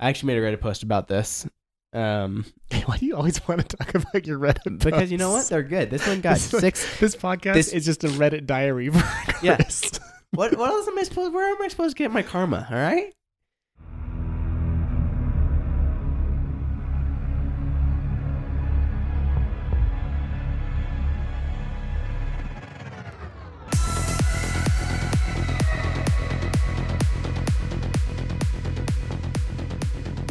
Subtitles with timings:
[0.00, 1.46] I actually made a Reddit post about this.
[1.92, 2.44] Um,
[2.84, 4.78] Why do you always want to talk about your Reddit?
[4.84, 5.48] because you know what?
[5.48, 5.90] They're good.
[5.90, 6.98] This one got This one- six.
[7.00, 9.02] This podcast This- is just a Reddit diary for
[9.42, 9.56] Yeah.
[9.56, 9.90] Chris.
[10.32, 11.32] What what else am I supposed?
[11.32, 12.66] Where am I supposed to get my karma?
[12.70, 13.12] All right.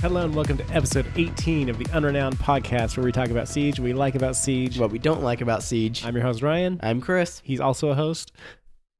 [0.08, 3.78] Hello and welcome to episode 18 of the Unrenowned Podcast, where we talk about Siege,
[3.78, 4.80] what we like about Siege.
[4.80, 6.06] What we don't like about Siege.
[6.06, 6.80] I'm your host Ryan.
[6.82, 8.32] I'm Chris, He's also a host.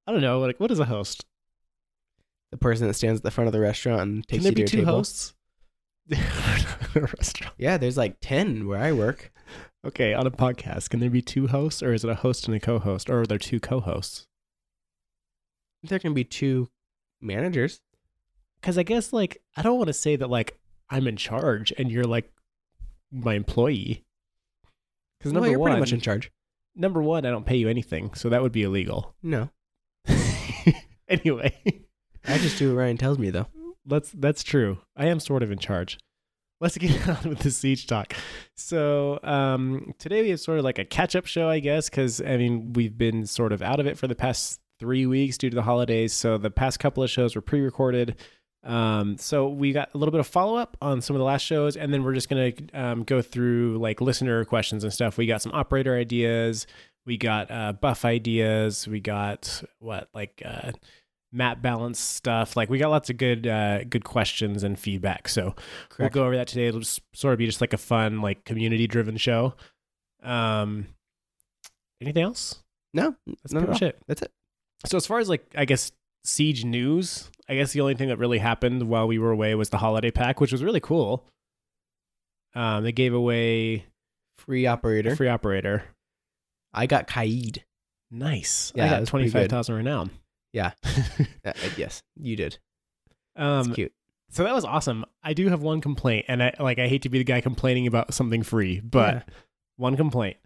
[0.06, 1.24] I don't know, like what is a host?
[2.52, 4.56] the person that stands at the front of the restaurant and takes Can there you
[4.56, 4.98] to be your two table.
[4.98, 5.34] hosts?
[6.96, 7.56] a restaurant.
[7.58, 9.32] Yeah, there's like ten where I work.
[9.86, 12.58] Okay, on a podcast, can there be two hosts, or is it a host and
[12.58, 14.28] a co-host, or are there two co-hosts?
[15.84, 16.68] There can be two
[17.22, 17.80] managers.
[18.60, 21.92] Because I guess like I don't want to say that like I'm in charge and
[21.92, 22.32] you're like
[23.12, 24.04] my employee.
[25.20, 26.32] Because Well, number you're one, pretty much in charge.
[26.76, 29.16] number one, I don't pay you anything, so that would be illegal.
[29.24, 29.50] No,
[31.10, 31.56] anyway,
[32.28, 33.48] I just do what Ryan tells me though.
[33.86, 34.80] let's that's true.
[34.96, 35.98] I am sort of in charge.
[36.60, 38.14] Let's get on with the siege talk.
[38.56, 42.38] So um, today we have sort of like a catch-up show, I guess, because I
[42.38, 45.56] mean we've been sort of out of it for the past three weeks due to
[45.56, 46.14] the holidays.
[46.14, 48.16] So the past couple of shows were pre-recorded.
[48.68, 51.78] Um, so we got a little bit of follow-up on some of the last shows,
[51.78, 55.18] and then we're just gonna um, go through like listener questions and stuff.
[55.18, 56.68] We got some operator ideas.
[57.06, 58.86] We got uh, buff ideas.
[58.88, 60.74] We got what like uh,
[61.32, 62.58] map balance stuff.
[62.58, 65.30] Like we got lots of good uh, good questions and feedback.
[65.30, 65.56] So
[65.88, 65.98] Correct.
[66.00, 66.68] we'll go over that today.
[66.68, 69.54] It'll just sort of be just like a fun, like community driven show.
[70.22, 70.88] Um,
[72.02, 72.62] anything else?
[72.94, 74.00] no, That's pretty at much it.
[74.08, 74.32] that's it.
[74.86, 75.92] So as far as like I guess
[76.24, 79.70] siege news, I guess the only thing that really happened while we were away was
[79.70, 81.26] the holiday pack, which was really cool.
[82.56, 83.86] Um, they gave away
[84.40, 85.16] Free operator.
[85.16, 85.84] free operator.
[86.74, 87.64] I got Kaid.
[88.12, 88.72] Nice.
[88.76, 90.12] Yeah, I got twenty five thousand renown.
[90.54, 90.72] Yeah.
[91.46, 92.58] Uh, uh, yes, you did.
[93.38, 93.94] um, It's cute.
[94.30, 95.06] so that was awesome.
[95.24, 97.88] I do have one complaint, and I like I hate to be the guy complaining
[97.88, 99.34] about something free, but Yeah.
[99.78, 100.38] one complaint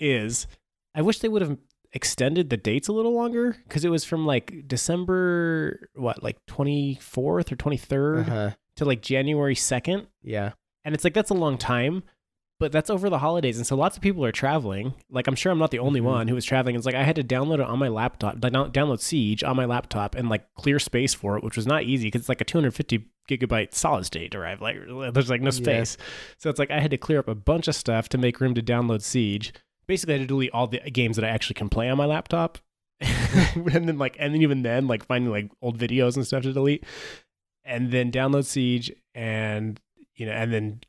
[0.00, 0.46] is
[0.94, 1.58] I wish they would have
[1.92, 7.50] extended the dates a little longer because it was from like December what like 24th
[7.52, 8.50] or 23rd Uh-huh.
[8.76, 10.52] to like January 2nd Yeah.
[10.84, 12.02] and it's like that's a long time
[12.60, 15.50] but that's over the holidays and so lots of people are traveling like I'm sure
[15.50, 16.04] I'm not the only Mhm.
[16.04, 18.52] one who was traveling it's like I had to download it on my laptop like,
[18.52, 22.08] download Siege on my laptop and like clear space for it which was not easy
[22.08, 24.76] because it's like a 250 gigabyte solid state drive like
[25.14, 25.50] there's like no Yeah.
[25.50, 25.96] space
[26.36, 28.54] so it's like I had to clear up a bunch of stuff to make room
[28.54, 29.52] to download Siege.
[29.88, 32.06] Basically, I had to delete all the games that I actually can play on my
[32.06, 32.58] laptop,
[33.00, 36.52] and then like, and then even then, like finding like old videos and stuff to
[36.52, 36.84] delete,
[37.64, 39.80] and then download Siege, and
[40.14, 40.80] you know, and then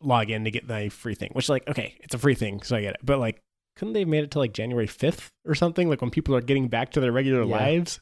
[0.00, 1.30] log in to get the free thing.
[1.32, 3.00] Which like, okay, it's a free thing, so I get it.
[3.02, 3.40] But like,
[3.76, 5.88] couldn't they have made it to like January fifth or something?
[5.88, 7.56] Like when people are getting back to their regular Yeah.
[7.56, 8.00] lives.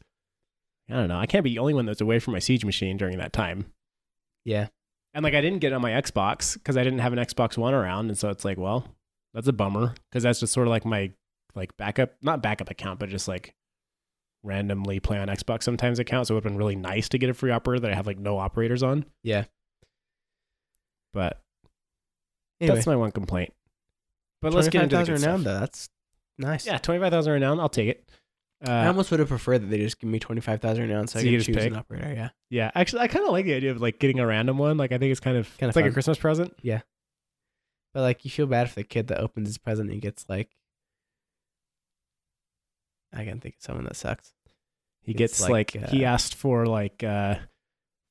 [0.88, 1.18] I don't know.
[1.18, 3.66] I can't be the only one that's away from my Siege machine during that time.
[4.44, 4.68] Yeah.
[5.14, 7.58] And like I didn't get it on my Xbox because I didn't have an Xbox
[7.58, 8.86] One around, and so it's like, well,
[9.36, 11.12] that's a bummer because that's just sort of like my
[11.54, 13.54] like backup, not backup account, but just like
[14.42, 16.26] randomly play on Xbox sometimes account.
[16.26, 18.06] So it would have been really nice to get a free operator that I have
[18.06, 19.04] like no operators on.
[19.22, 19.44] Yeah.
[21.12, 21.40] But
[22.60, 23.52] Anyway, that's my one complaint.
[24.40, 25.52] But let's get into the 25,000 good renown stuff.
[25.54, 25.60] though.
[25.60, 25.88] That's
[26.38, 26.66] nice.
[26.66, 27.60] Yeah, twenty five thousand renown.
[27.60, 28.08] I'll take it.
[28.66, 31.06] Uh, I almost would have preferred that they just give me twenty five thousand renown
[31.08, 31.66] so, So I could choose pick?
[31.66, 32.12] an operator.
[32.14, 32.28] Yeah.
[32.48, 34.78] yeah, actually, I kind of like the idea of like getting a random one.
[34.78, 35.92] Like I think it's kind of Kinda like a.
[35.92, 36.54] Christmas present.
[37.96, 40.28] But like you feel bad for the kid that opens his present and he gets
[40.28, 40.50] like
[43.10, 44.34] I can think of someone that sucks.
[45.00, 47.36] He It's gets like, like, he uh, asked for like uh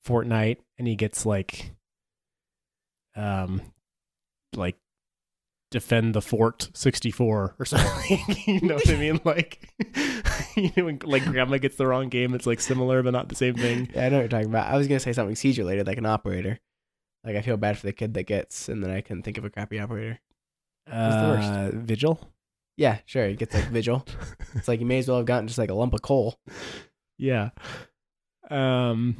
[0.03, 1.75] Fortnite and he gets like
[3.15, 3.61] um
[4.55, 4.77] like
[5.69, 9.69] defend the fort 64 or something you know what i mean like
[10.55, 13.35] you know when like grandma gets the wrong game it's like similar but not the
[13.35, 14.65] same thing Yeah, I know what you're talking about.
[14.73, 16.59] I was gonna say something siege related, like an operator.
[17.25, 19.45] Like I feel bad for the kid that gets, and then I can think of
[19.45, 20.19] a crappy operator.
[20.85, 21.49] the worst?
[21.51, 22.19] uh vigil
[22.77, 23.27] Yeah, sure.
[23.27, 24.05] He gets like vigil.
[24.53, 26.39] it's like you may as well have gotten just like a lump of coal.
[27.17, 27.49] yeah
[28.51, 29.15] um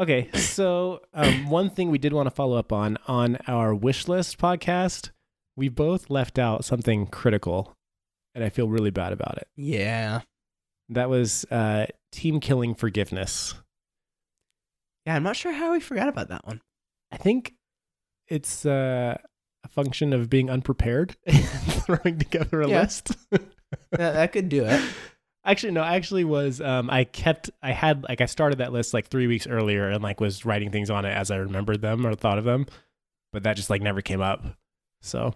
[0.00, 4.08] okay so um one thing we did want to follow up on on our wish
[4.08, 5.10] list podcast
[5.56, 7.76] we both left out something critical
[8.34, 10.22] and i feel really bad about it Yeah.
[10.88, 13.54] that was uh team killing forgiveness
[15.06, 16.60] Yeah, I'm not sure how we forgot about that one.
[17.12, 17.54] I think
[18.28, 19.16] it's uh
[19.64, 22.80] a function of being unprepared and throwing together a Yeah.
[22.80, 23.50] list that,
[23.90, 24.80] that could do it.
[25.44, 25.82] Actually, no.
[25.82, 29.46] Actually, was um, I kept I had like I started that list like three weeks
[29.46, 32.44] earlier and like was writing things on it as I remembered them or thought of
[32.44, 32.66] them,
[33.32, 34.44] but that just like never came up.
[35.02, 35.34] So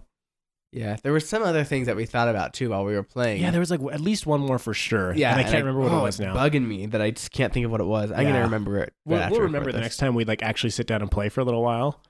[0.75, 3.41] Yeah, there were some other things that we thought about too while we were playing.
[3.43, 5.15] yeah, there was like at least one more for sure.
[5.15, 6.35] yeah, and I can't remember what oh, it was it's now.
[6.35, 8.11] Bugging me that I just can't think of what it was.
[8.11, 8.33] I'm Yeah.
[8.33, 8.93] gonna remember it.
[9.05, 9.85] We'll, right we'll after we remember the this.
[9.85, 12.03] next time we like actually sit down and play for a little while,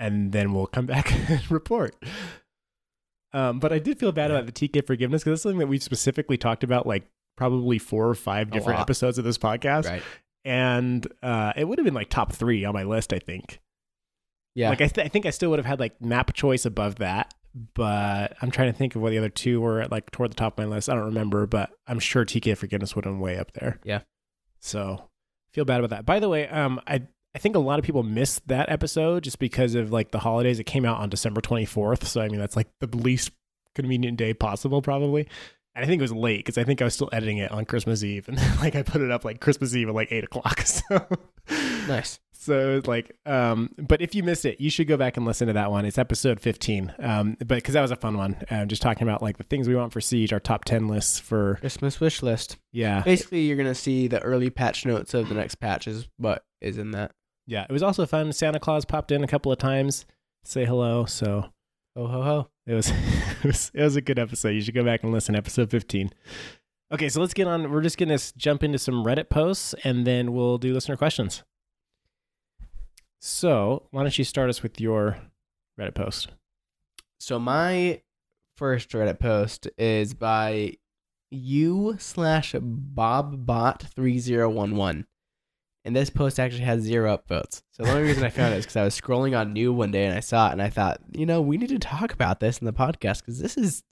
[0.00, 1.94] and then we'll come back and report.
[3.32, 4.38] Um, but I did feel bad Yeah.
[4.38, 7.04] about the TK forgiveness because that's something that we've specifically talked about like
[7.36, 10.02] probably four or five different episodes of this podcast, Right.
[10.44, 13.12] and uh, it would have been like top three on my list.
[13.12, 13.60] I think.
[14.54, 14.68] Yeah.
[14.68, 17.32] Like I, th- I think I still would have had like map choice above that,
[17.54, 20.58] but I'm trying to think of what the other two were like toward the top
[20.58, 20.88] of my list.
[20.88, 23.78] I don't remember, but I'm sure TK Forgiveness would have been way up there.
[23.84, 24.00] Yeah.
[24.60, 25.08] So
[25.52, 26.06] feel bad about that.
[26.06, 27.02] By the way, um, I
[27.34, 30.58] I think a lot of people missed that episode just because of like the holidays.
[30.58, 33.30] It came out on December 24th, so I mean that's like the least
[33.74, 35.28] convenient day possible, probably.
[35.74, 37.64] And I think it was late because I think I was still editing it on
[37.64, 40.64] Christmas Eve, and like I put it up like Christmas Eve at like eight o'clock.
[40.66, 41.06] So
[41.88, 42.20] nice.
[42.42, 45.46] So it's like, um, but if you missed it, you should go back and listen
[45.46, 45.84] to that one.
[45.84, 46.92] It's episode 15.
[46.98, 48.36] Um, but because that was a fun one.
[48.50, 51.20] Um, just talking about like the things we want for Siege, our top 10 lists
[51.20, 52.56] for, Christmas wish list.
[52.72, 53.02] yeah.
[53.02, 56.78] Basically, you're gonna see the early patch notes of the next patch is what is
[56.78, 57.12] in that.
[57.46, 57.62] Yeah.
[57.62, 58.32] It was also fun.
[58.32, 60.04] Santa Claus popped in a couple of times,
[60.42, 61.04] say hello.
[61.04, 61.44] So
[61.94, 62.48] oh, ho ho.
[62.66, 62.90] it was,
[63.44, 64.48] it was, it was a good episode.
[64.48, 65.36] You should go back and listen.
[65.36, 66.10] Episode 15.
[66.92, 67.08] Okay.
[67.08, 67.70] So let's get on.
[67.70, 71.44] We're just going to jump into some Reddit posts and then we'll do listener questions.
[73.24, 75.16] So why don't you start us with your
[75.78, 76.30] Reddit post?
[77.20, 78.02] So my
[78.56, 80.74] first Reddit post is by
[81.30, 85.06] you slash bobbot three zero one one.
[85.84, 87.62] And this post actually has zero upvotes.
[87.70, 89.92] So the only reason I found it is because I was scrolling on new one
[89.92, 92.40] day and I saw it and I thought, you know, we need to talk about
[92.40, 93.84] this in the podcast because this is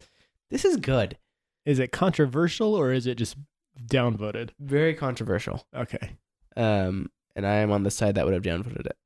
[0.51, 1.17] this is good.
[1.65, 3.37] Is it controversial or is it just
[3.81, 4.51] downvoted?
[4.59, 5.65] Very controversial.
[5.73, 6.17] Okay.
[6.57, 8.97] Um, and I am on the side that would have downvoted it.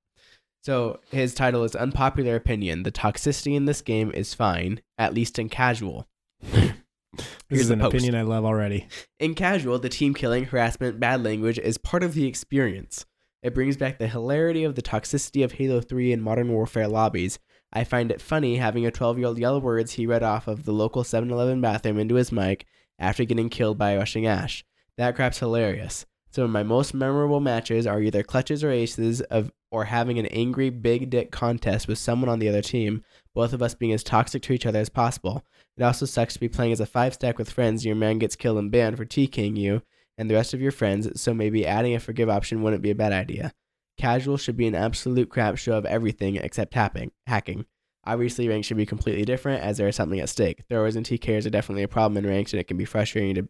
[0.65, 2.85] So his title is Unpopular Opinion.
[2.85, 6.09] The toxicity in this game is fine, at least in casual.
[6.41, 6.73] This
[7.51, 7.93] Here's is an post.
[7.93, 8.87] opinion I love already.
[9.21, 13.05] In casual, the team killing, harassment, bad language is part of the experience.
[13.43, 17.39] It brings back the hilarity of the toxicity of Halo 3 and Modern Warfare lobbies.
[17.71, 20.65] I find it funny having a 12 year old yell words he read off of
[20.65, 22.65] the local 7 Eleven bathroom into his mic
[22.99, 24.65] after getting killed by a rushing Ash.
[24.97, 26.07] That crap's hilarious.
[26.31, 30.27] Some of my most memorable matches are either clutches or aces of or having an
[30.27, 33.03] angry big dick contest with someone on the other team,
[33.35, 35.43] both of us being as toxic to each other as possible.
[35.77, 38.37] It also sucks to be playing as a five stack with friends your man gets
[38.37, 39.83] killed and banned for TKing you
[40.17, 42.95] and the rest of your friends, so maybe adding a forgive option wouldn't be a
[42.95, 43.53] bad idea.
[43.99, 47.67] Casual should be an absolute crap show of everything except tapping, hacking.
[48.05, 50.63] Obviously, ranks should be completely different as there is something at stake.
[50.69, 53.49] Throwers and TKers are definitely a problem in ranks, and it can be frustrating to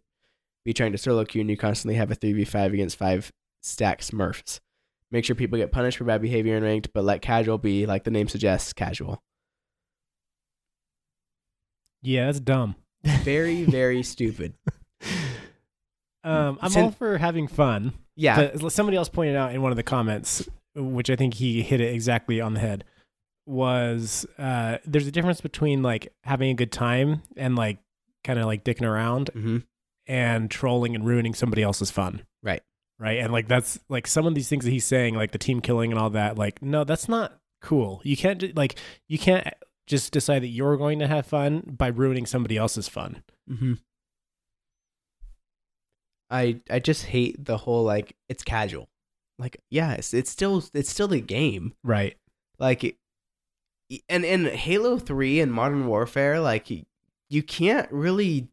[0.65, 3.31] be trying to solo queue and you constantly have a 3v5 against 5
[3.61, 4.61] stack smurfs.
[5.15, 8.03] Make sure people get punished for bad behavior in ranked, but let casual be, like
[8.03, 9.23] the name suggests, casual.
[12.03, 12.75] Yeah, that's dumb.
[13.05, 14.55] Very, very stupid.
[16.25, 17.93] Um, I'm Sin- all for having fun.
[18.17, 21.63] Yeah, But somebody else pointed out in one of the comments, which I think he
[21.63, 22.83] hit it exactly on the head,
[23.47, 27.79] was uh, there's a difference between like having a good time and like
[28.25, 29.59] kind of like dicking around hmm
[30.09, 32.25] and trolling and ruining somebody else's fun.
[32.43, 32.63] Right.
[32.99, 33.19] Right.
[33.19, 35.91] And like that's like some of these things that he's saying, like the team killing
[35.91, 38.01] and all that, like, no, that's not cool.
[38.05, 39.47] You can't like you can't
[39.87, 43.23] just decide that you're going to have fun by ruining somebody else's fun.
[43.49, 43.75] hmm
[46.31, 48.89] I I just hate the whole like it's casual.
[49.39, 51.75] Like yes, it's still it's still the game.
[51.83, 52.17] Right.
[52.59, 52.97] Like
[54.09, 56.71] and in Halo 3 and Modern Warfare like
[57.29, 58.49] you can't really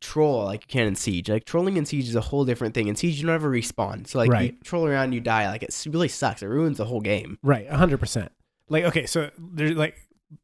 [0.00, 1.28] troll like you can in Siege.
[1.28, 2.88] Like trolling in Siege is a whole different thing.
[2.88, 4.06] In Siege you don't ever respawn.
[4.06, 6.42] So like you troll around you die like it really sucks.
[6.42, 7.38] It ruins the whole game.
[7.42, 8.32] Right, hundred percent.
[8.68, 9.96] Like, okay, so there's like,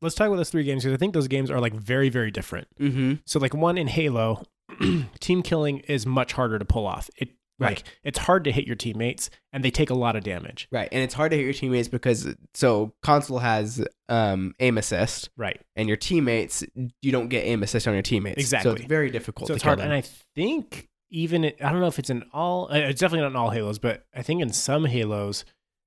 [0.02, 2.30] let's talk about those three games because I think those games are like very, very
[2.30, 2.68] different.
[2.78, 3.20] Mhm.
[3.24, 4.42] So, like, one in Halo,
[5.20, 7.08] team killing is much harder to pull off.
[7.16, 7.30] It
[7.60, 7.82] like Right.
[8.02, 10.66] it's hard to hit your teammates, and they take a lot of damage.
[10.72, 10.88] Right.
[10.90, 15.60] And it's hard to hit your teammates because so console has um aim assist Right.
[15.76, 16.64] and your teammates
[17.02, 18.36] you don't get aim assist on your teammates.
[18.38, 18.72] So Exactly.
[18.72, 19.86] it's very difficult So to it's kill hard, them.
[19.86, 20.00] and I
[20.34, 22.68] think even it, I don't know if it's in all.
[22.72, 25.44] uh, It's definitely not in all Halos, but I think in some Halos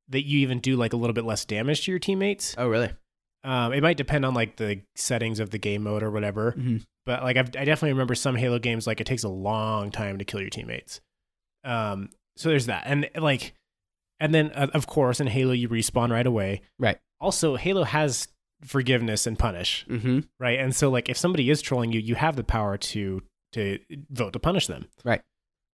[0.09, 2.53] that you even do like a little bit less damage to your teammates.
[2.57, 2.91] oh really?
[3.45, 6.53] Um, it might depend on like the settings of the game mode or whatever.
[6.57, 6.85] Mhm.
[7.05, 10.17] But like I've, I definitely remember some Halo games like it takes a long time
[10.19, 11.01] to kill your teammates.
[11.63, 13.53] Um, so there's that, and like,
[14.19, 16.61] and then uh, of course in Halo you respawn right away.
[16.79, 16.97] Right.
[17.21, 18.27] Also, Halo has
[18.63, 20.19] forgiveness and punish, Mm-hmm.
[20.39, 20.59] right?
[20.59, 23.21] And so like if somebody is trolling you, you have the power to
[23.53, 23.79] to
[24.09, 24.87] vote to punish them.
[25.03, 25.21] Right.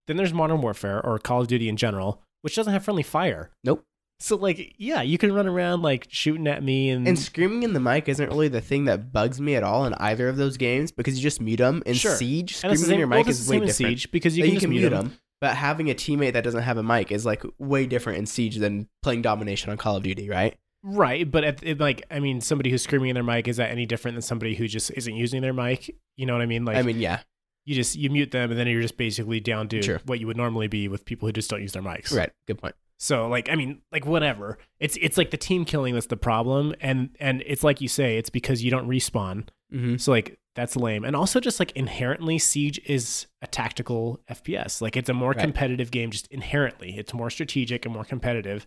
[0.06, 3.50] Then there's Modern Warfare or Call of Duty in general, which doesn't have friendly fire.
[3.64, 3.84] Nope.
[4.18, 7.72] So like, yeah, you can run around like shooting at me and, And screaming in
[7.72, 10.58] the mic isn't really the thing that bugs me at all in either of those
[10.58, 11.82] games because you just mute them.
[11.86, 12.14] In Sure.
[12.16, 13.76] Siege, and screaming the in your mic it's is way different.
[13.76, 15.16] Siege because you Yeah, can just mute them.
[15.40, 18.56] But having a teammate that doesn't have a mic is like way different in Siege
[18.56, 20.56] than playing domination on Call of Duty, right?
[20.82, 23.70] Right, but at, it, like, I mean, somebody who's screaming in their mic is that
[23.70, 25.94] any different than somebody who just isn't using their mic?
[26.16, 26.64] You know what I mean?
[26.64, 27.20] Like, I mean, yeah,
[27.66, 30.38] you just you mute them, and then you're just basically down to what you would
[30.38, 32.14] normally be with people who just don't use their mics.
[32.14, 32.30] right.
[32.46, 32.74] Good point.
[32.98, 34.58] So, like, I mean, like, whatever.
[34.78, 38.16] It's it's like the team killing that's the problem, and and it's like you say,
[38.16, 39.48] it's because you don't respawn.
[39.72, 39.96] Mm-hmm.
[39.96, 41.04] So like that's lame.
[41.04, 44.80] And also just like inherently Siege is a tactical FPS.
[44.80, 45.38] Like it's a more Right.
[45.40, 46.96] competitive game just inherently.
[46.98, 48.66] It's more strategic and more competitive.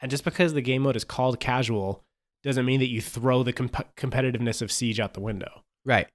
[0.00, 2.04] And just because the game mode is called casual
[2.42, 5.62] doesn't mean that you throw the comp- competitiveness of Siege out the window.
[5.84, 6.08] Right.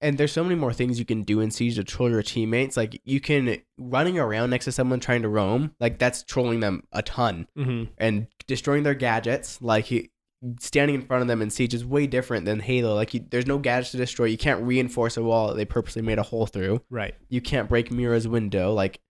[0.00, 2.76] And there's so many more things you can do in Siege to troll your teammates.
[2.76, 6.82] Like you can running around next to someone trying to roam, like that's trolling them
[6.92, 7.92] a ton Mm-hmm.
[7.98, 9.62] and destroying their gadgets.
[9.62, 10.08] Like you,
[10.58, 12.94] standing in front of them in Siege is way different than Halo.
[12.94, 14.26] Like you, there's no gadgets to destroy.
[14.26, 16.82] You can't reinforce a wall that they purposely made a hole through.
[16.90, 17.14] Right.
[17.28, 18.72] You can't break Mira's window.
[18.72, 19.00] Like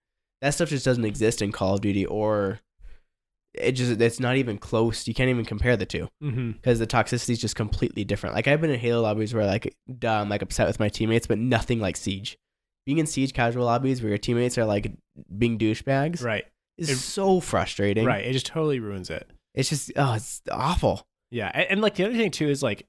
[0.41, 2.59] that stuff just doesn't exist in Call of Duty or
[3.53, 5.07] it just it's not even close.
[5.07, 6.51] You can't even compare the two Mm-hmm.
[6.51, 8.35] because the toxicity is just completely different.
[8.35, 11.27] Like I've been in Halo lobbies where like duh, I'm like upset with my teammates,
[11.27, 12.37] but nothing like Siege.
[12.85, 14.91] Being in Siege casual lobbies where your teammates are like
[15.37, 16.45] being douchebags Right.
[16.77, 18.05] is It- so frustrating.
[18.05, 18.25] Right.
[18.25, 19.29] It just totally ruins it.
[19.53, 21.07] It's just oh, it's awful.
[21.33, 21.51] Yeah.
[21.53, 22.87] And, and like the other thing too is like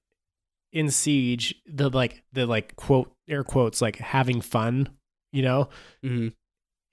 [0.73, 4.91] in Siege, the like the like quote air quotes like having fun,
[5.33, 5.69] you know,
[6.03, 6.29] hmm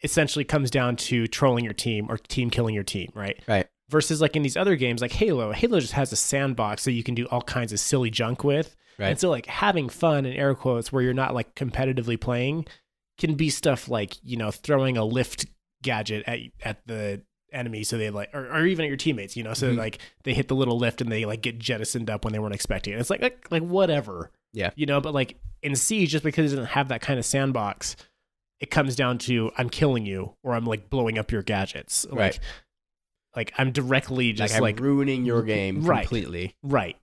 [0.04, 3.40] essentially comes down to trolling your team or team killing your team, right?
[3.48, 3.68] Right.
[3.90, 7.04] Versus like in these other games like Halo, Halo just has a sandbox that you
[7.04, 8.76] can do all kinds of silly junk with.
[8.98, 9.10] Right.
[9.10, 12.66] And so like having fun in air quotes where you're not like competitively playing
[13.20, 15.46] can be stuff like, you know, throwing a lift
[15.84, 19.44] gadget at at the enemy so they like or, or even at your teammates, you
[19.44, 19.78] know, so Mhm.
[19.78, 22.56] like they hit the little lift and they like get jettisoned up when they weren't
[22.56, 23.00] expecting it.
[23.00, 24.32] It's like like, like whatever.
[24.54, 24.72] Yeah.
[24.76, 27.96] You know, but like in Siege, just because it doesn't have that kind of sandbox,
[28.60, 32.06] it comes down to I'm killing you or I'm like blowing up your gadgets.
[32.10, 32.40] Like, Right.
[33.36, 36.02] Like I'm directly just like like ruining your game Right.
[36.02, 36.56] completely.
[36.64, 36.98] Right.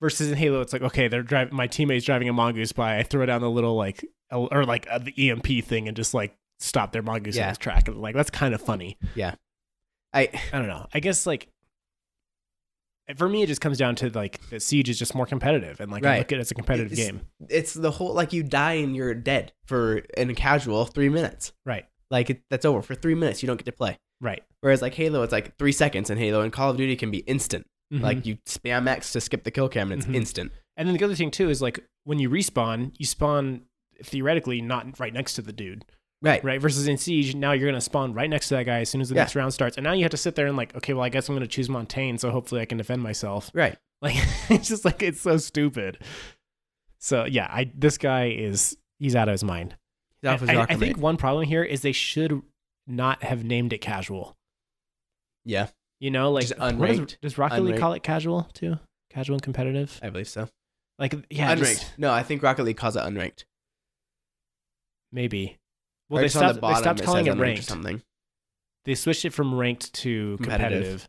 [0.00, 1.54] Versus in Halo, it's like okay, they're driving.
[1.56, 2.98] My teammate's driving a mongoose by.
[2.98, 6.36] I throw down the little like or like uh, the EMP thing and just like
[6.58, 7.44] stop their mongoose Yeah.
[7.44, 7.88] in its track.
[7.88, 8.96] And like that's kind of funny.
[10.16, 10.86] I I don't know.
[10.94, 11.48] I guess like
[13.16, 15.92] for me, it just comes down to like that Siege is just more competitive and
[15.92, 17.20] like I look at it as a competitive It's- game.
[17.48, 21.52] it's the whole like you die and you're dead for in a casual three minutes.
[21.64, 21.86] Right.
[22.10, 23.42] Like it, that's over for three minutes.
[23.42, 23.96] You don't get to play.
[24.20, 24.42] Right.
[24.60, 27.18] Whereas like Halo, it's like three seconds in Halo, and Call of Duty can be
[27.18, 27.66] instant.
[27.92, 28.00] Mhm.
[28.00, 30.16] Like you spam X to skip the kill cam, and it's Mhm.
[30.16, 30.52] instant.
[30.78, 33.62] and then the other thing too is like when you respawn, you spawn
[34.04, 35.84] theoretically not right next to the dude.
[36.22, 36.42] Right.
[36.42, 36.60] right?
[36.60, 39.00] Versus in Siege, now you're going to spawn right next to that guy as soon
[39.00, 39.22] as the Yeah.
[39.22, 39.76] next round starts.
[39.76, 41.46] And now you have to sit there and like, okay, well, I guess I'm going
[41.46, 43.50] to choose Montagne, so hopefully I can defend myself.
[43.54, 43.76] Right.
[44.02, 44.14] Like,
[44.50, 45.98] it's just like it's so stupid.
[46.98, 49.74] So yeah, I this guy is he's out of his mind.
[50.20, 52.42] His I, I rocker think one problem here is they should
[52.86, 54.36] not have named it casual.
[55.46, 55.68] Yeah,
[55.98, 57.06] You know, like Just unranked.
[57.06, 58.76] Does, does Rocket League call it casual too?
[59.08, 59.98] Casual and competitive?
[60.02, 60.48] I believe so.
[60.98, 61.58] Like, yeah, unranked.
[61.60, 63.44] just- No, I think Rocket League calls it unranked.
[65.10, 65.56] maybe.
[66.08, 67.64] Well, they stopped, the they stopped calling it or ranked.
[67.64, 68.02] something.
[68.84, 71.08] They switched it from ranked to competitive.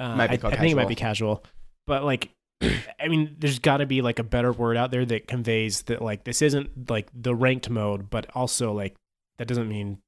[0.00, 1.44] Uh, I, I think it might be casual,
[1.86, 2.30] but like,
[3.00, 6.02] I mean, there's got to be like a better word out there that conveys that
[6.02, 8.94] like this isn't like the ranked mode, but also like
[9.38, 9.98] that doesn't mean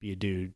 [0.00, 0.52] be a dude,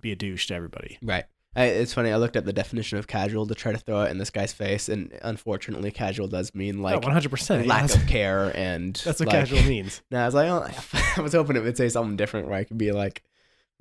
[0.00, 0.98] be a douche to everybody.
[1.02, 1.24] Right.
[1.56, 2.10] I, it's funny.
[2.12, 4.52] I looked up the definition of casual to try to throw it in this guy's
[4.52, 7.66] face, and unfortunately, casual does mean like oh, One hundred percent.
[7.66, 10.02] lack of care and That's what like, casual means.
[10.10, 10.68] No, I was like, oh,
[11.16, 13.22] I was hoping it would say something different where I could be like,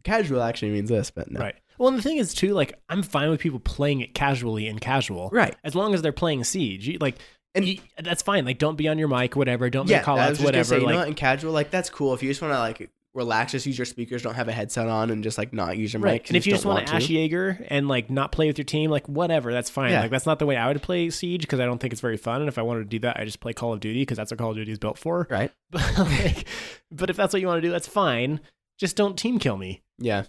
[0.04, 1.40] casual actually means this, but no.
[1.42, 1.56] Right.
[1.78, 4.80] Well, and the thing is too, like I'm fine with people playing it casually and
[4.80, 5.56] casual, Right.
[5.66, 6.98] as long as they're playing Siege.
[7.02, 7.16] Like,
[7.54, 8.46] And- you- that's fine.
[8.46, 9.70] Like, don't be on your mic, whatever.
[9.70, 10.64] Don't Yeah, make call outs, whatever.
[10.64, 12.14] say, you like, know what, in casual, like that's cool.
[12.14, 14.88] If you just want to like relax, just use your speakers, don't have a headset
[14.88, 16.22] on, and just like not use your Right.
[16.22, 16.30] mic.
[16.30, 18.92] And if you just want to Ash Jaeger and like not play with your team,
[18.92, 19.92] like whatever, that's fine.
[19.92, 20.02] Yeah.
[20.02, 22.18] Like that's not the way I would play Siege because I don't think it's very
[22.18, 22.42] fun.
[22.42, 24.32] And if I wanted to do that, I just play Call of Duty because that's
[24.32, 25.26] what Call of Duty is built for.
[25.32, 25.52] right?
[25.72, 26.46] But like,
[26.92, 28.42] but if that's what you want to do, that's fine.
[28.78, 29.82] Just don't team kill me.
[29.98, 30.24] Yeah,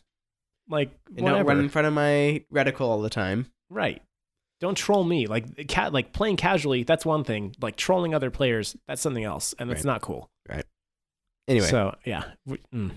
[0.68, 1.38] Like and whatever.
[1.40, 3.46] don't run in front of my reticle all the time.
[3.68, 4.00] Right.
[4.60, 5.26] Don't troll me.
[5.26, 7.54] Like cat like playing casually, that's one thing.
[7.60, 9.54] Like trolling other players, that's something else.
[9.58, 9.92] And that's Right.
[9.92, 10.30] not cool.
[11.48, 12.24] Anyway, So yeah.
[12.46, 12.90] We- mm.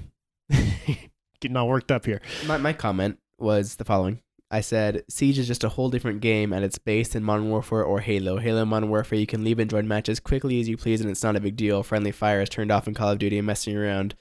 [1.41, 2.22] Getting all worked up here.
[2.48, 6.51] my my comment was the following: I said Siege is just a whole different game
[6.51, 8.38] at its base than Modern Warfare or Halo.
[8.38, 11.24] Halo Modern Warfare, you can leave and join matches quickly as you please, and it's
[11.24, 11.82] not a big deal.
[11.84, 14.15] Friendly fire is turned off in Call of Duty, and messing around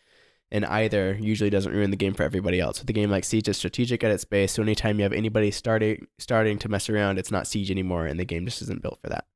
[0.50, 2.80] and either usually doesn't ruin the game for everybody else.
[2.80, 5.50] With a game like Siege is strategic at its base, so anytime you have anybody
[5.50, 9.00] starting starting to mess around, it's not Siege anymore, and the game just isn't built
[9.02, 9.26] for that.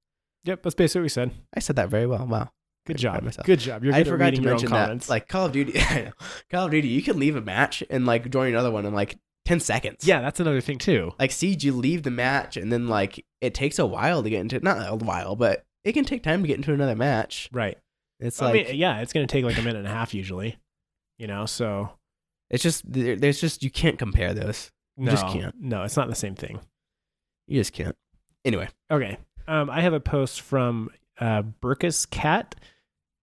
[0.44, 1.30] Yep, that's basically what we said.
[1.54, 2.26] I said that very well.
[2.26, 2.50] Wow.
[2.86, 3.44] Good Pretty proud of job.
[3.46, 3.84] Good job.
[3.84, 4.84] You're I forgot to mention that.
[4.86, 5.08] comments.
[5.08, 5.72] Like Call of Duty,
[6.50, 9.18] Call of Duty, you can leave a match and like join another one in like
[9.44, 10.04] ten seconds.
[10.06, 11.12] yeah, that's another thing too.
[11.18, 14.40] Like Siege, you leave the match and then like it takes a while to get
[14.40, 17.48] into not a while, but it can take time to get into another match.
[17.52, 17.78] Right.
[18.20, 20.12] It's I like mean, yeah, it's going to take like a minute and a half
[20.14, 20.56] usually.
[21.18, 21.90] You know, so
[22.50, 24.70] it's just there- there's just you can't compare those.
[24.96, 25.54] You no, just can't.
[25.60, 26.60] no, it's not the same thing.
[27.46, 27.96] You just can't.
[28.44, 29.18] Anyway, Okay.
[29.48, 32.54] Um, I have a post from uh, Burkus Cat.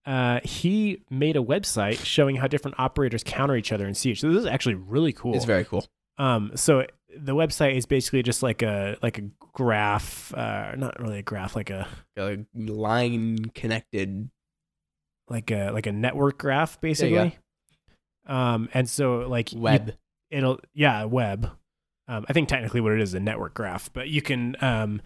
[0.09, 4.19] Uh, he made a website showing how different operators counter each other in Siege.
[4.19, 5.35] So this is actually really cool.
[5.35, 5.85] it's very cool.
[6.17, 6.85] Um, so
[7.15, 9.23] the website is basically just like a like a
[9.53, 11.87] graph, uh, not really a graph, like a
[12.17, 14.29] A line connected.
[15.29, 17.37] like a like a network graph, you basically.
[18.25, 19.95] Um, and so like you- Web.
[20.31, 21.51] it'll yeah web
[22.07, 25.01] um, i think technically what it is is a network graph but you can um,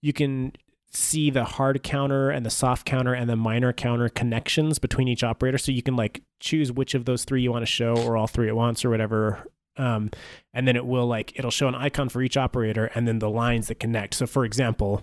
[0.00, 0.52] you can
[0.94, 5.24] see the hard counter and the soft counter and the minor counter connections between each
[5.24, 8.16] operator so you can like choose which of those three you want to show or
[8.16, 9.46] all three at once or whatever
[9.76, 10.10] um,
[10.52, 13.30] and then it will like it'll show an icon for each operator and then the
[13.30, 15.02] lines that connect so for example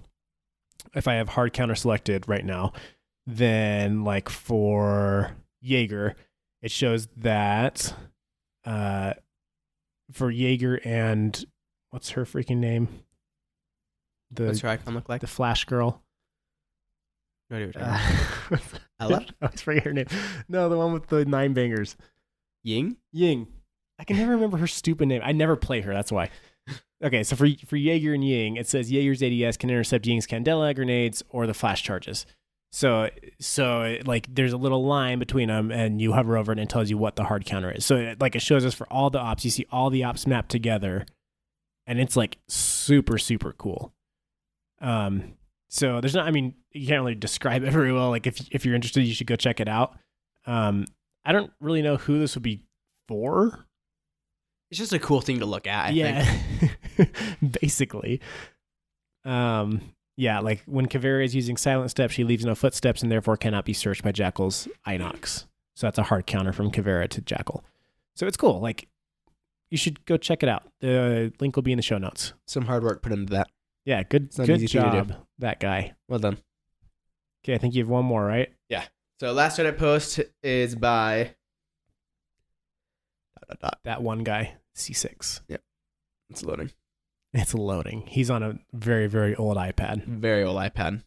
[0.96, 2.72] if i have hard counter selected right now
[3.28, 6.16] then like for jaeger
[6.62, 7.94] it shows that
[8.66, 9.14] uh
[10.12, 11.46] for Jaeger and
[11.90, 12.88] what's her freaking name?
[14.32, 15.22] The What's her icon look like?
[15.22, 16.02] the Flash girl.
[17.50, 18.78] No idea what you're talking Uh.
[19.00, 19.26] Ella?
[19.42, 20.06] I always forget her name.
[20.48, 21.98] No, the one with the nine bangers.
[22.64, 22.98] Ying.
[23.12, 23.48] Ying.
[24.00, 25.22] I can never remember her stupid name.
[25.24, 25.94] I never play her.
[25.94, 26.30] That's why.
[27.04, 30.74] Okay, so for for Jaeger and Ying, it says Jaeger's ADS can intercept Ying's Candela
[30.76, 32.26] grenades or the flash charges.
[32.72, 33.10] So
[33.40, 36.70] so like there's a little line between them, and you hover over it and it
[36.70, 37.86] tells you what the hard counter is.
[37.86, 39.44] So it, like it shows us for all the ops.
[39.44, 41.06] You see all the ops mapped together,
[41.88, 43.94] and it's like super super cool.
[44.82, 45.36] Um,
[45.70, 46.28] so there's not.
[46.28, 48.10] I mean, you can't really describe it very well.
[48.10, 49.98] Like if if you're interested, you should go check it out.
[50.46, 50.86] Um,
[51.24, 52.64] I don't really know who this would be
[53.08, 53.66] for.
[54.70, 55.88] It's just a cool thing to look at.
[55.88, 56.24] I yeah,
[56.98, 57.12] think.
[57.62, 58.22] basically.
[59.26, 59.82] Um,
[60.18, 63.66] yeah, like when Caveira is using silent steps, she leaves no footsteps and therefore cannot
[63.66, 65.46] be searched by Jackal's Eyenox.
[65.76, 67.64] So that's a hard counter from Caveira to Jackal.
[68.16, 68.60] So it's cool.
[68.60, 68.88] Like
[69.70, 70.64] you should go check it out.
[70.80, 72.34] The link will be in the show notes.
[72.46, 73.48] Some hard work put into that.
[73.86, 74.98] Yeah, good good easy thing to do.
[74.98, 75.94] job, that guy.
[76.08, 76.38] Well done.
[77.44, 78.50] Okay, I think you have one more, right?
[78.70, 78.86] Yeah.
[79.20, 81.36] So last Reddit post is by
[83.36, 83.80] dot, dot, dot.
[83.84, 85.42] That one guy, C6.
[85.48, 85.62] Yep.
[86.30, 86.72] It's loading.
[87.34, 88.04] It's loading.
[88.08, 90.06] He's on a very, very old iPad.
[90.06, 91.04] Very old iPad.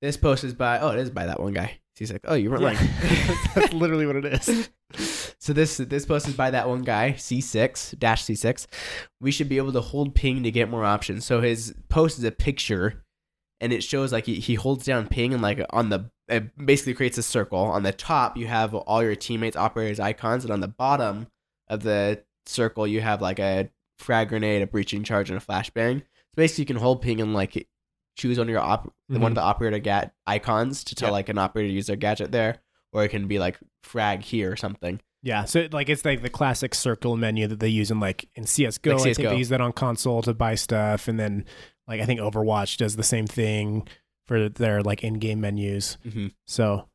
[0.00, 1.80] This post is by oh, it is by that one guy.
[1.96, 2.78] He's like, oh, you weren't lying.
[3.54, 4.70] That's literally what it is.
[4.96, 8.66] so this this post is by that one guy, C6 dash C6.
[9.20, 11.24] We should be able to hold ping to get more options.
[11.24, 13.04] So his post is a picture,
[13.60, 16.94] and it shows like he, he holds down ping and like on the it basically
[16.94, 17.58] creates a circle.
[17.58, 21.26] On the top, you have all your teammates, operators, icons, and on the bottom
[21.68, 26.00] of the circle, you have like a frag grenade, a breaching charge, and a flashbang.
[26.00, 27.68] So basically, you can hold ping and like
[28.16, 31.12] choose one of your op- one of the operator gat icons to tell Yep.
[31.12, 32.58] like an operator to use their gadget there,
[32.94, 35.00] or it can be like frag here or something.
[35.22, 38.44] Yeah, so like it's like the classic circle menu that they use in like in
[38.44, 38.96] CS:GO.
[38.96, 41.44] Like I think they use that on console to buy stuff, and then
[41.88, 43.88] like I think Overwatch does the same thing
[44.26, 45.98] for their like in-game menus.
[46.06, 46.28] Mm-hmm.
[46.46, 46.88] So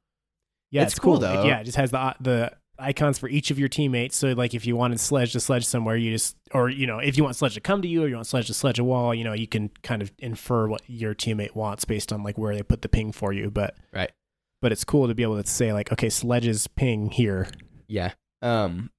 [0.72, 1.28] yeah, It's it's, cool, cool.
[1.28, 1.46] Like, though.
[1.46, 4.16] yeah, it just has the the icons for each of your teammates.
[4.16, 7.18] So like if you wanted Sledge to Sledge somewhere, you just or you know if
[7.18, 9.14] you want Sledge to come to you or you want Sledge to Sledge a wall,
[9.16, 12.56] you know you can kind of infer what your teammate wants based on like where
[12.56, 13.50] they put the ping for you.
[13.50, 14.12] But Right.
[14.62, 17.48] But it's cool to be able to say like, okay, Sledge's ping here.
[17.88, 18.12] Yeah.
[18.42, 18.92] Um,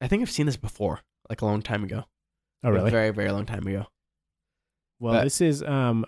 [0.00, 2.04] I think I've seen this before, like a long time ago.
[2.64, 2.88] Oh really?
[2.88, 3.86] A very very long time ago.
[5.00, 6.04] Well, But- this is um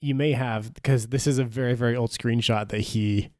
[0.00, 3.30] you may have because this is a very very old screenshot that he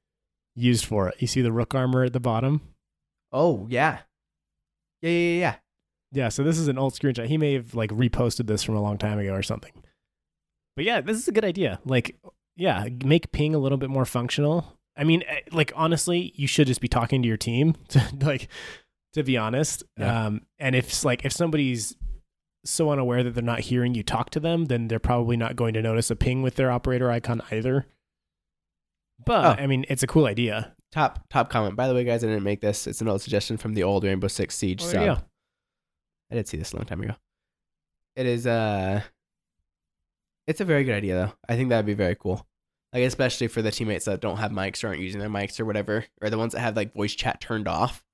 [0.55, 1.17] used for it.
[1.21, 2.61] You see the rook armor at the bottom?
[3.33, 4.01] Oh yeah.
[5.03, 5.39] Yeah yeah yeah.
[5.41, 5.55] yeah.
[6.12, 7.27] Yeah, so this is an old screenshot.
[7.27, 9.73] He may have like reposted this from a long time ago or something.
[10.77, 11.81] But yeah, this is a good idea.
[11.85, 12.17] Like
[12.57, 14.79] yeah, make ping a little bit more functional.
[14.97, 18.49] I mean, eh, like honestly, you should just be talking to your team to like
[19.12, 19.83] to be honest.
[19.99, 20.27] Yeah.
[20.27, 21.95] Um and if like if somebody's
[22.64, 25.75] so unaware that they're not hearing you talk to them, then they're probably not going
[25.75, 27.87] to notice a ping with their operator icon either.
[29.25, 29.62] But Oh.
[29.62, 30.75] I mean, it's a cool idea.
[30.92, 31.77] Top top comment.
[31.77, 32.87] By the way, guys, I didn't make this.
[32.87, 35.25] It's an old suggestion from the old Rainbow Six Siege Oh, sub.
[36.31, 37.14] I did see this a long time ago.
[38.16, 39.03] It is uh
[40.47, 41.33] it's a very good idea though.
[41.49, 42.47] I think that'd be very cool.
[42.93, 45.65] Like especially for the teammates that don't have mics or aren't using their mics or
[45.65, 48.05] whatever, or the ones that have like voice chat turned off.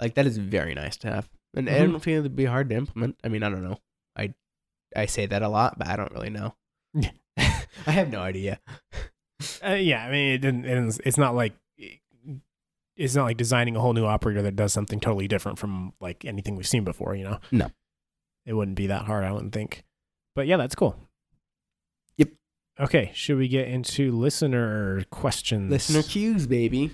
[0.00, 1.28] Like that is very nice to have.
[1.56, 1.92] And I Mhm.
[1.92, 3.16] don't think it'd be hard to implement.
[3.24, 3.78] I mean, I don't know.
[4.16, 4.34] I
[4.96, 6.54] I say that a lot, but I don't really know.
[7.36, 8.60] I have no idea.
[9.64, 11.54] Uh, yeah, I mean, it didn't, it didn't- it's not like
[12.96, 16.24] it's not like designing a whole new operator that does something totally different from like
[16.24, 17.16] anything we've seen before.
[17.16, 17.70] You know, No.
[18.46, 19.84] it wouldn't be that hard, I wouldn't think.
[20.36, 20.96] But yeah, that's cool.
[22.80, 25.70] Okay, should we get into listener questions?
[25.70, 26.90] Listener cues, baby.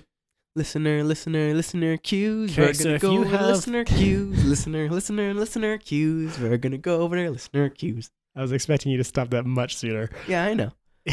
[0.55, 2.51] Listener, listener, listener cues.
[2.51, 4.45] Okay, We're so gonna go over have- listener cues.
[4.45, 6.37] listener, listener, listener cues.
[6.39, 8.11] We're gonna go over there, listener cues.
[8.35, 10.09] I was expecting you to stop that much sooner.
[10.27, 10.71] Yeah, I know.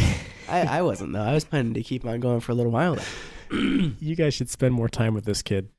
[0.48, 1.22] I, I wasn't though.
[1.22, 2.96] I was planning to keep on going for a little while.
[3.50, 5.70] You guys should spend more time with this kid.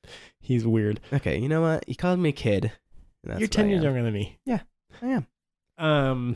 [0.41, 0.99] He's weird.
[1.13, 1.84] okay, you know what?
[1.88, 2.71] He called me a kid.
[3.38, 4.39] You're ten years younger than me.
[4.43, 4.62] Yeah,
[5.04, 5.28] I am.
[5.78, 6.36] Um,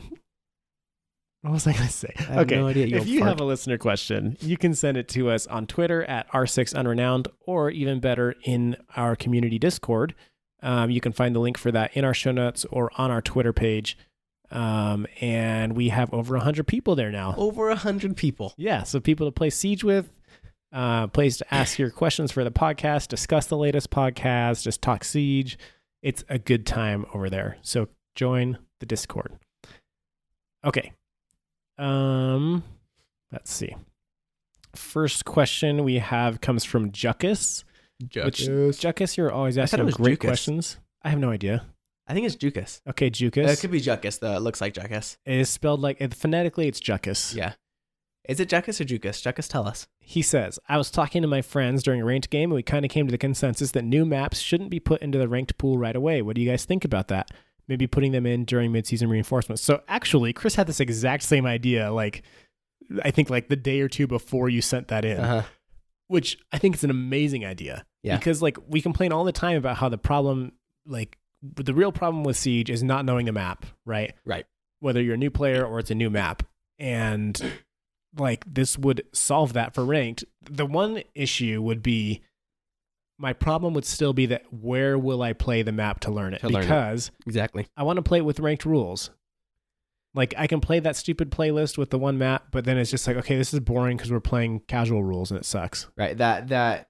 [1.44, 2.14] what was I going to say?
[2.18, 2.96] I have okay, no idea.
[2.96, 3.28] if you fart.
[3.28, 7.68] have a listener question, you can send it to us on Twitter at r6unrenowned, or
[7.68, 10.14] even better, in our community Discord.
[10.62, 13.20] Um, you can find the link for that in our show notes or on our
[13.20, 13.98] Twitter page.
[14.50, 17.34] Um, and we have over 100 people there now.
[17.36, 18.54] over a hundred people.
[18.56, 20.08] Yeah, so people to play Siege with,
[20.72, 25.04] uh, place to ask your questions for the podcast, discuss the latest podcast, just talk
[25.04, 25.58] Siege.
[26.02, 27.58] It's a good time over there.
[27.60, 29.38] So join the Discord.
[30.64, 30.92] Okay.
[31.78, 32.62] Um,
[33.32, 33.74] let's see.
[34.74, 37.64] First question we have comes from Juckus.
[38.00, 40.28] Which Juckus, you're always asking it was great Jucus.
[40.28, 40.78] questions.
[41.02, 41.64] I have no idea.
[42.06, 42.82] I think it's Jucus.
[42.88, 43.50] Okay, Jucus.
[43.50, 44.36] it could be Jucus though.
[44.36, 45.16] It looks like Jucus.
[45.24, 46.68] it is spelled like it, phonetically.
[46.68, 47.34] It's Juckus.
[47.34, 47.54] Yeah.
[48.28, 49.20] Is it Jucus or Jucus?
[49.20, 49.86] Jucus, tell us.
[50.00, 52.84] He says, I was talking to my friends during a ranked game and we kind
[52.84, 55.76] of came to the consensus that new maps shouldn't be put into the ranked pool
[55.78, 56.22] right away.
[56.22, 57.30] What do you guys think about that?
[57.68, 59.62] Maybe putting them in during midseason reinforcements.
[59.62, 62.22] So actually, Chris had this exact same idea, like
[63.02, 65.48] I think like the day or two before you sent that in, Uh huh.
[66.08, 67.86] which I think is an amazing idea.
[68.02, 68.16] Yeah.
[68.18, 70.52] Because like we complain all the time about how the problem,
[70.86, 74.12] like the real problem with Siege is not knowing the map, right?
[74.26, 74.44] Right.
[74.80, 76.42] Whether you're a new player or it's a new map.
[76.78, 77.40] And
[78.18, 80.24] like this would solve that for ranked.
[80.42, 82.22] The one issue would be
[83.18, 86.40] my problem would still be that where will I play the map to learn it?
[86.40, 86.66] To learn it.
[86.66, 87.66] because Exactly.
[87.76, 89.10] I want to play it with ranked rules.
[90.14, 93.06] Like I can play that stupid playlist with the one map, but then it's just
[93.06, 95.88] like, okay, this is boring because we're playing casual rules and it sucks.
[95.96, 96.16] Right.
[96.16, 96.88] That that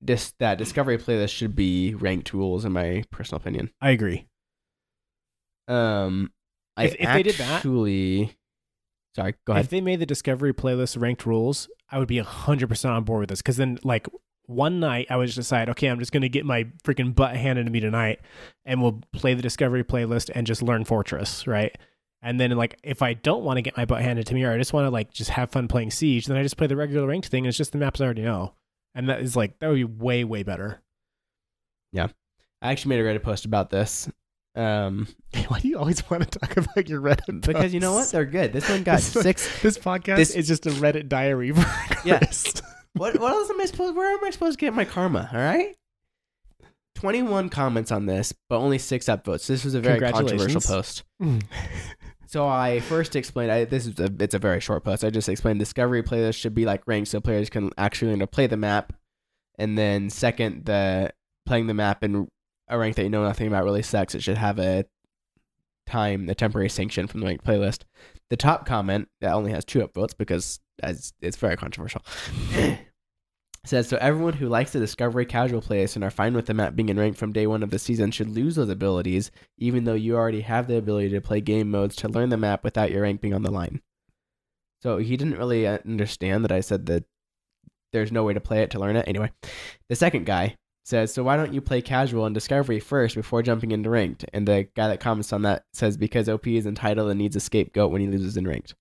[0.00, 3.70] this that discovery playlist should be ranked rules in my personal opinion.
[3.80, 4.26] I agree.
[5.68, 6.32] Um,
[6.76, 8.36] I If- if they did that- actually.
[9.14, 9.34] Sorry.
[9.46, 9.64] Go ahead.
[9.64, 13.28] If they made the discovery playlist ranked rules, I would be 100% on board with
[13.30, 13.40] this.
[13.40, 14.06] Because then, like,
[14.46, 17.36] one night I was just decide, okay, I'm just going to get my freaking butt
[17.36, 18.20] handed to me tonight
[18.64, 21.76] and we'll play the discovery playlist and just learn Fortress, right?
[22.22, 24.52] And then, like, if I don't want to get my butt handed to me or
[24.52, 26.74] I just want to, like, just have fun playing Siege, then I just play the
[26.74, 27.44] regular ranked thing.
[27.44, 28.54] And it's just the maps I already know.
[28.94, 30.80] And that is, like, that would be way, way better.
[31.92, 32.08] Yeah,
[32.62, 34.08] I actually made a Reddit post about this.
[34.56, 35.06] Um,
[35.48, 37.42] Why do you always want to talk about your Reddit?
[37.46, 38.10] because you know what?
[38.10, 38.52] They're good.
[38.52, 39.62] This one got This one- six.
[39.62, 41.64] This podcast This- is just a Reddit diary for
[42.04, 42.20] Yeah.
[42.98, 43.14] Chris.
[43.14, 43.96] What what else am I supposed?
[43.96, 45.28] Where am I supposed to get my karma?
[45.32, 45.74] All right.
[46.94, 49.46] Twenty-one comments on this, but only six upvotes.
[49.46, 51.04] This was a very controversial post.
[51.22, 51.42] Mm.
[52.28, 53.52] So I first explained.
[53.52, 55.04] I, this is a, it's a very short post.
[55.04, 58.26] I just explained discovery playlist should be like ranked, so players can actually learn to
[58.26, 58.92] play the map.
[59.58, 61.12] And then second, the
[61.46, 62.26] playing the map in
[62.68, 64.14] a rank that you know nothing about really sucks.
[64.14, 64.84] It should have a
[65.86, 67.82] time, a temporary sanction from the ranked playlist.
[68.28, 72.02] The top comment that only has two upvotes because as it's very controversial.
[73.68, 76.76] says so everyone who likes the discovery casual playlist and are fine with the map
[76.76, 79.94] being in rank from day one of the season should lose those abilities even though
[79.94, 83.02] you already have the ability to play game modes to learn the map without your
[83.02, 83.80] rank being on the line.
[84.82, 87.04] So he didn't really uh, understand that i said that
[87.92, 89.08] there's no way to play it to learn it.
[89.08, 89.32] Anyway
[89.88, 93.72] the second guy says so why don't you play casual and discovery first before jumping
[93.72, 94.24] into ranked?
[94.32, 97.40] And the guy that comments on that says because op is entitled and needs a
[97.40, 98.74] scapegoat when he loses in ranked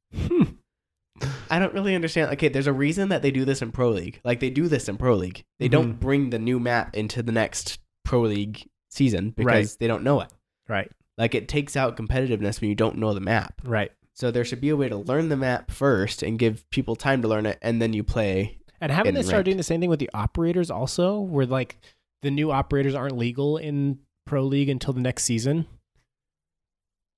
[1.50, 2.32] I don't really understand.
[2.34, 4.20] Okay, there's a reason that they do this in Pro League.
[4.24, 5.44] Like they do this in Pro League.
[5.60, 6.00] They don't Mhm.
[6.00, 9.76] bring the new map into the next Pro League season because Right.
[9.80, 10.32] they don't know it.
[10.68, 13.62] right, Like it takes out competitiveness when you don't know the map.
[13.64, 13.92] right.
[14.14, 17.22] So there should be a way to learn the map first and give people time
[17.22, 18.58] to learn it, and then you play.
[18.82, 19.46] And haven't they started ranked.
[19.46, 21.78] doing the same thing with the operators also, where like
[22.22, 25.68] the new operators aren't legal in Pro League until the next season?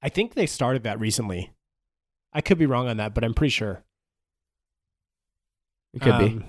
[0.02, 1.52] I think they started that recently.
[2.34, 3.84] I could be wrong on that, but I'm pretty sure.
[5.94, 6.26] It could be.
[6.26, 6.46] Um,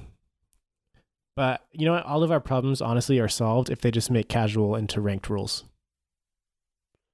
[1.36, 2.04] But you know what?
[2.04, 5.64] All of our problems honestly are solved if they just make casual into ranked rules.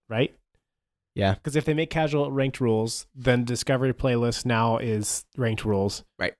[0.09, 0.35] Right?
[1.15, 1.35] Yeah.
[1.35, 6.05] Because if they make casual ranked rules, then Discovery playlist now is ranked rules.
[6.19, 6.35] Right.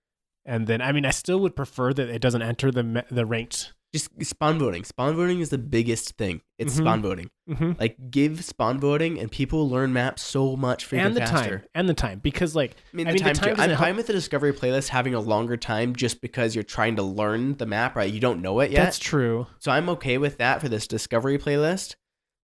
[0.45, 3.73] And then I mean, I still would prefer that it doesn't enter the the ranked.
[3.95, 4.83] Just spawn voting.
[4.85, 6.41] Spawn voting is the biggest thing.
[6.59, 6.79] It's Mhm.
[6.79, 7.31] spawn voting.
[7.49, 7.73] Mm-hmm.
[7.79, 11.59] Like give spawn voting, and people learn maps so much freaking And the faster.
[11.61, 13.51] time, and the time, because like I mean, I the mean, the time, time too.
[13.57, 16.65] doesn't I'm help- fine with the Discovery playlist having a longer time just because you're
[16.65, 18.13] trying to learn the map, right?
[18.13, 18.83] You don't know it yet.
[18.85, 19.47] that's true.
[19.61, 21.95] so I'm okay with that for this Discovery playlist.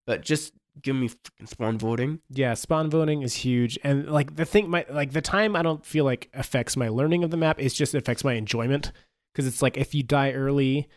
[0.07, 2.21] But just give me freaking spawn voting.
[2.31, 5.85] Yeah, spawn voting is huge, and like the thing, my like the time, I don't
[5.85, 7.61] feel like affects my learning of the map.
[7.61, 8.93] It's just affects my enjoyment
[9.35, 10.89] because it's like if you die early,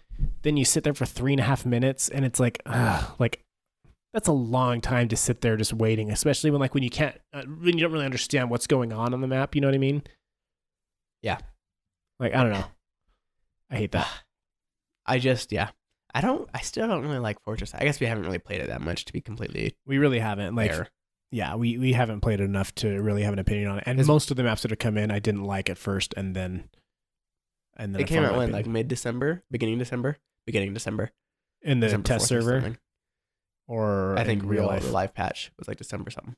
[0.44, 3.44] then you sit there for three and a half minutes, and it's like, ugh, like
[4.14, 7.18] that's a long time to sit there just waiting, especially when like when you can't,
[7.34, 9.56] uh, when you don't really understand what's going on on the map.
[9.56, 10.04] You know what I mean?
[11.22, 11.38] Yeah.
[12.20, 12.66] Like I don't know.
[13.72, 14.08] I hate that.
[15.06, 15.70] I just yeah.
[16.14, 16.48] I don't.
[16.54, 17.74] I still don't really like Fortress.
[17.74, 20.56] I guess we haven't really played it that much to be completely We really haven't
[20.56, 20.72] like.
[20.72, 20.90] fair.
[21.32, 23.86] Yeah, we, we haven't played it enough to really have an opinion on it.
[23.88, 26.36] And most of the maps that have come in, I didn't like at first, and
[26.36, 26.70] then,
[27.78, 31.12] and then It I came out when like mid December, beginning December, beginning December.
[31.62, 32.78] in the December test 4th or server,
[33.68, 34.92] or I think real life.
[34.92, 36.36] live patch was like December something.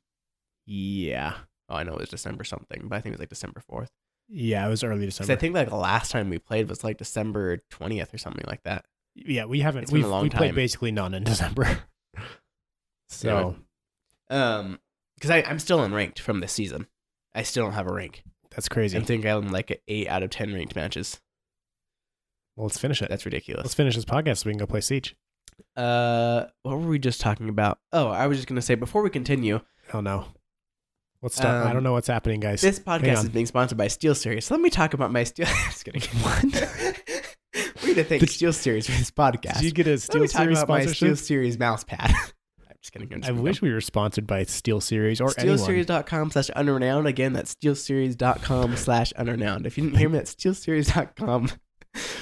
[0.65, 1.36] Yeah,
[1.69, 3.89] Oh, I know it was December something, but I think it was like December fourth.
[4.30, 5.34] yeah, it was early December.
[5.34, 8.63] I think like the last time we played was like December twentieth or something like
[8.63, 8.86] that.
[9.15, 9.84] yeah, we haven't.
[9.84, 11.80] It's been We a long we played basically none in December.
[13.10, 13.56] so
[14.30, 14.80] Um,
[15.15, 16.88] because I I'm still unranked from this season.
[17.34, 18.24] I still don't have a rank.
[18.52, 18.98] that's crazy.
[18.98, 21.19] I think I'm like eight out of ten ranked matches.
[22.55, 23.09] Well, let's finish it.
[23.09, 23.63] That's ridiculous.
[23.65, 25.15] let's finish this podcast so we can go play Siege.
[25.75, 27.79] Uh, what were we just talking about?
[27.93, 29.61] Oh, I was just gonna say before we continue,
[29.93, 30.25] Oh no,
[31.21, 31.65] let's start.
[31.65, 32.61] I Um, don't know what's happening, guys.
[32.61, 34.49] this podcast is being sponsored by Steel Series.
[34.51, 35.45] Let me talk about my Steel.
[35.69, 36.01] just kidding.
[36.21, 36.43] What?
[37.83, 39.55] we need to thank Did- Steel Series for this podcast.
[39.55, 41.15] Did you get a Let Steel talk Series about my Steel?
[41.15, 42.11] Series mouse pad.
[42.69, 43.13] I'm just kidding.
[43.13, 45.29] I'm just I wish we were sponsored by Steel Series or.
[45.29, 47.07] SteelSeries.com slash unrenowned.
[47.07, 49.65] Again, that's SteelSeries.com slash unrenowned.
[49.65, 51.49] If you didn't hear me, that's SteelSeries.com.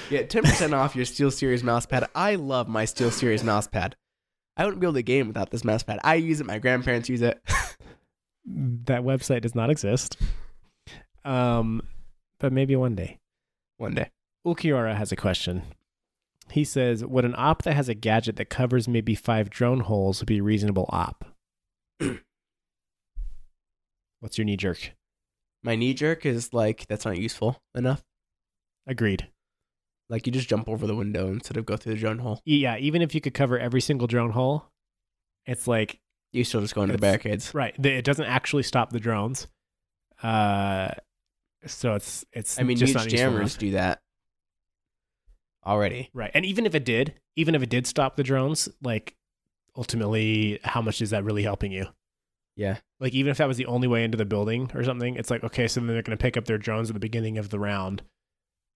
[0.09, 2.07] Get 10% off your SteelSeries mouse pad.
[2.13, 3.95] I love my SteelSeries mouse pad.
[4.55, 5.99] I wouldn't be able to game without this mouse pad.
[6.03, 6.45] I use it.
[6.45, 7.41] My grandparents use it.
[8.45, 10.17] That website does not exist.
[11.23, 11.81] Um,
[12.39, 13.19] but maybe one day.
[13.77, 14.09] One day.
[14.45, 15.61] Ukiora has a question.
[16.51, 20.21] He says, "Would an op that has a gadget that covers maybe five drone holes
[20.23, 21.23] be a reasonable op?"
[24.19, 24.91] What's your knee jerk?
[25.63, 28.03] My knee jerk is like, that's not useful enough.
[28.85, 29.29] Agreed.
[30.13, 32.39] Like, you just jump over the window instead of go through the drone hole.
[32.45, 34.65] Yeah, even if you could cover every single drone hole,
[35.47, 35.99] it's like
[36.31, 37.51] You still just go into the barricades.
[37.55, 37.73] right.
[37.83, 39.47] It doesn't actually stop the drones.
[40.21, 40.89] Uh,
[41.65, 42.59] so it's it's.
[42.59, 44.01] I mean, just huge not jammers do that
[45.65, 46.11] already.
[46.13, 46.29] Right.
[46.35, 49.15] And even if it did, even if it did stop the drones, like
[49.75, 51.87] ultimately, how much is that really helping you?
[52.55, 52.77] Yeah.
[52.99, 55.43] Like even if that was the only way into the building or something, it's like
[55.43, 57.57] okay, so then they're going to pick up their drones at the beginning of the
[57.57, 58.03] round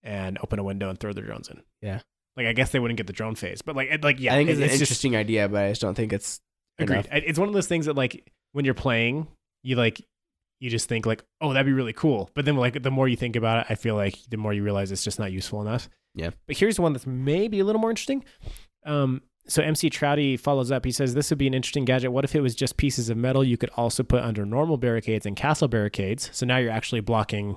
[0.02, 1.62] and open a window and throw their drones in.
[1.82, 2.00] Yeah.
[2.36, 4.36] Like I guess they wouldn't get the drone phase, but like it, like yeah, I
[4.36, 6.40] think it- it's an just- interesting idea, but I just don't think it's
[6.78, 7.06] Agreed.
[7.06, 7.22] enough.
[7.26, 9.26] It's one of those things that like when you're playing,
[9.62, 10.00] you like
[10.60, 12.30] you just think like, oh, that'd be really cool.
[12.34, 14.62] But then like the more you think about it, I feel like the more you
[14.62, 15.88] realize it's just not useful enough.
[16.14, 16.30] Yeah.
[16.46, 18.24] But here's one that's maybe a little more interesting.
[18.86, 20.84] Um, so MC Trouty follows up.
[20.84, 22.12] He says this would be an interesting gadget.
[22.12, 25.26] What if it was just pieces of metal you could also put under normal barricades
[25.26, 26.28] and castle barricades?
[26.32, 27.56] So now you're actually blocking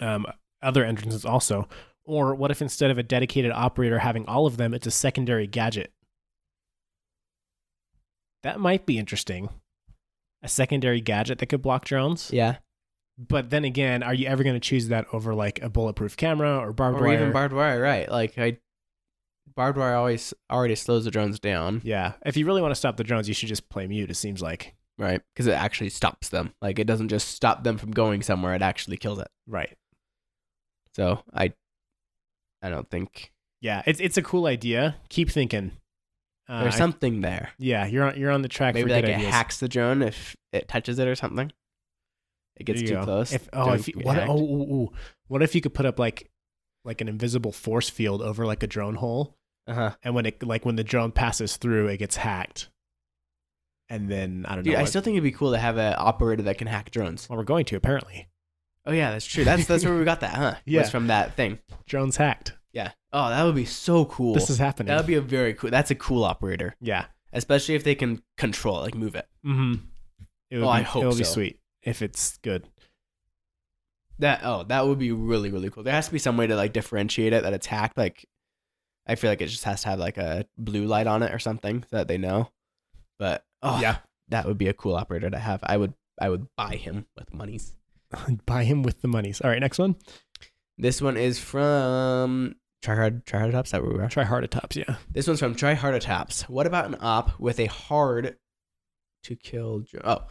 [0.00, 0.26] um,
[0.62, 1.68] other entrances also.
[2.04, 5.46] Or what if instead of a dedicated operator having all of them, it's a secondary
[5.46, 5.92] gadget?
[8.42, 9.48] That might be interesting.
[10.42, 12.30] A secondary gadget that could block drones.
[12.32, 12.56] Yeah.
[13.16, 16.58] But then again, are you ever going to choose that over like a bulletproof camera
[16.58, 17.14] or barbed or wire?
[17.14, 18.10] even barbed wire, right?
[18.10, 18.58] Like I,
[19.54, 22.14] barbed wire always already slows the drones down, yeah.
[22.24, 24.10] If you really want to stop the drones, you should just play mute.
[24.10, 25.20] It seems like right?
[25.34, 26.54] Because it actually stops them.
[26.60, 29.28] Like it doesn't just stop them from going somewhere; it actually kills it.
[29.46, 29.76] right.
[30.94, 31.52] So I,
[32.62, 34.96] I don't think Yeah, it's it's a cool idea.
[35.08, 35.72] Keep thinking.
[36.48, 37.50] Uh, there's I- something there.
[37.58, 39.30] yeah, you're on you're on the track Maybe for like it ideas.
[39.30, 41.50] hacks the drone if it touches it or something.
[42.56, 43.04] It gets too go.
[43.04, 43.32] close.
[43.32, 44.18] If, oh, if you, what?
[44.28, 44.88] Oh, ooh, ooh.
[45.28, 46.30] what if you could put up like
[46.84, 49.92] like an invisible force field over like a drone hole, uh-huh.
[50.02, 52.68] and when it like when the drone passes through, it gets hacked,
[53.88, 54.78] and then I don't Dude, know.
[54.80, 57.28] I what- still think it'd be cool to have an operator that can hack drones.
[57.30, 58.28] well, we're going to apparently
[58.84, 59.44] Oh yeah, that's true.
[59.44, 60.54] That's that's where we got that, huh?
[60.64, 60.80] Yeah.
[60.80, 61.58] was from that thing.
[61.86, 62.54] drones hacked.
[62.72, 62.92] Yeah.
[63.12, 64.34] Oh, that would be so cool.
[64.34, 64.88] This is happening.
[64.88, 65.70] that would be a very cool.
[65.70, 67.06] That's a cool operator, yeah.
[67.32, 69.26] especially if they can control, it, like move it.
[69.46, 69.84] Mm-hmm.
[70.50, 72.66] It would Oh, be, I hope it would be sweet if it's good.
[74.18, 75.82] That oh, that would be really really cool.
[75.82, 77.96] There has to be some way to like differentiate it that it's hacked.
[77.98, 78.24] Like,
[79.06, 81.38] I feel like it just has to have like a blue light on it or
[81.38, 82.50] something so that they know.
[83.18, 83.98] But oh Yeah.
[84.28, 85.60] that would be a cool operator to have.
[85.62, 87.74] I would I would buy him with monies.
[88.46, 89.40] Buy him with the monies.
[89.40, 89.96] All right, next one.
[90.78, 93.70] This one is from Try Hard Try Hard Tops.
[93.70, 94.08] That where we are.
[94.08, 94.76] Try hard tops.
[94.76, 94.96] Yeah.
[95.10, 96.48] This one's from Try Hard Tops.
[96.48, 98.36] What about an op with a hard
[99.24, 100.02] to kill drone?
[100.04, 100.26] Oh,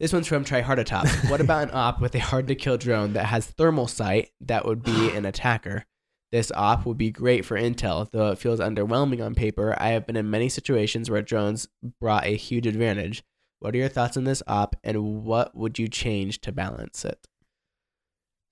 [0.00, 1.14] this one's from Try Hard Tops.
[1.30, 4.64] What about an op with a hard to kill drone that has thermal sight that
[4.64, 5.84] would be an attacker?
[6.32, 9.76] This op would be great for intel, though it feels underwhelming on paper.
[9.78, 11.68] I have been in many situations where drones
[12.00, 13.22] brought a huge advantage.
[13.60, 17.28] What are your thoughts on this op, and what would you change to balance it?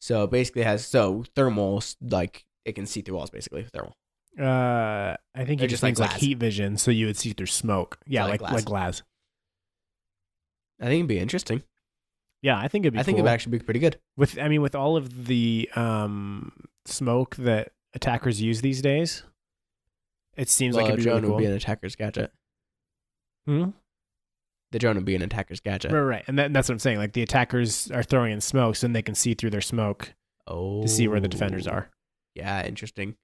[0.00, 3.30] So basically, it has so thermals like it can see through walls.
[3.30, 3.96] Basically, thermal.
[4.38, 7.98] Uh, I think it just like like heat vision, so you would see through smoke.
[8.06, 8.52] Yeah, like like glass.
[8.52, 9.02] like glass.
[10.80, 11.62] I think it'd be interesting.
[12.42, 13.00] Yeah, I think it'd be.
[13.00, 13.98] I think it'd actually be pretty good.
[14.16, 14.38] with.
[14.38, 16.52] I mean, with all of the um
[16.84, 19.24] smoke that attackers use these days,
[20.36, 21.36] it seems well, like it'd be drone really cool.
[21.36, 22.30] would be an attacker's gadget.
[23.46, 23.70] Hmm?
[24.70, 25.92] The drone would be an attacker's gadget.
[25.92, 26.98] Right, right, and that, that's what I'm saying.
[26.98, 30.14] Like the attackers are throwing in smoke, so then they can see through their smoke
[30.46, 31.90] Oh, to see where the defenders are.
[32.34, 33.16] Yeah, interesting.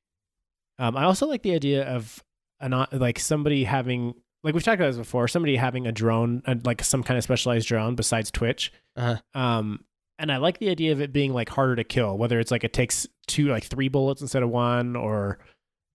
[0.79, 2.23] Um, I also like the idea of
[2.61, 6.85] an like somebody having like we've talked about this before, somebody having a drone, like
[6.85, 8.73] some kind of specialized drone besides Twitch.
[8.97, 9.17] Uh-huh.
[9.39, 9.85] Um,
[10.19, 12.63] and I like the idea of it being like harder to kill, whether it's like
[12.63, 15.39] it takes two, like three bullets instead of one, or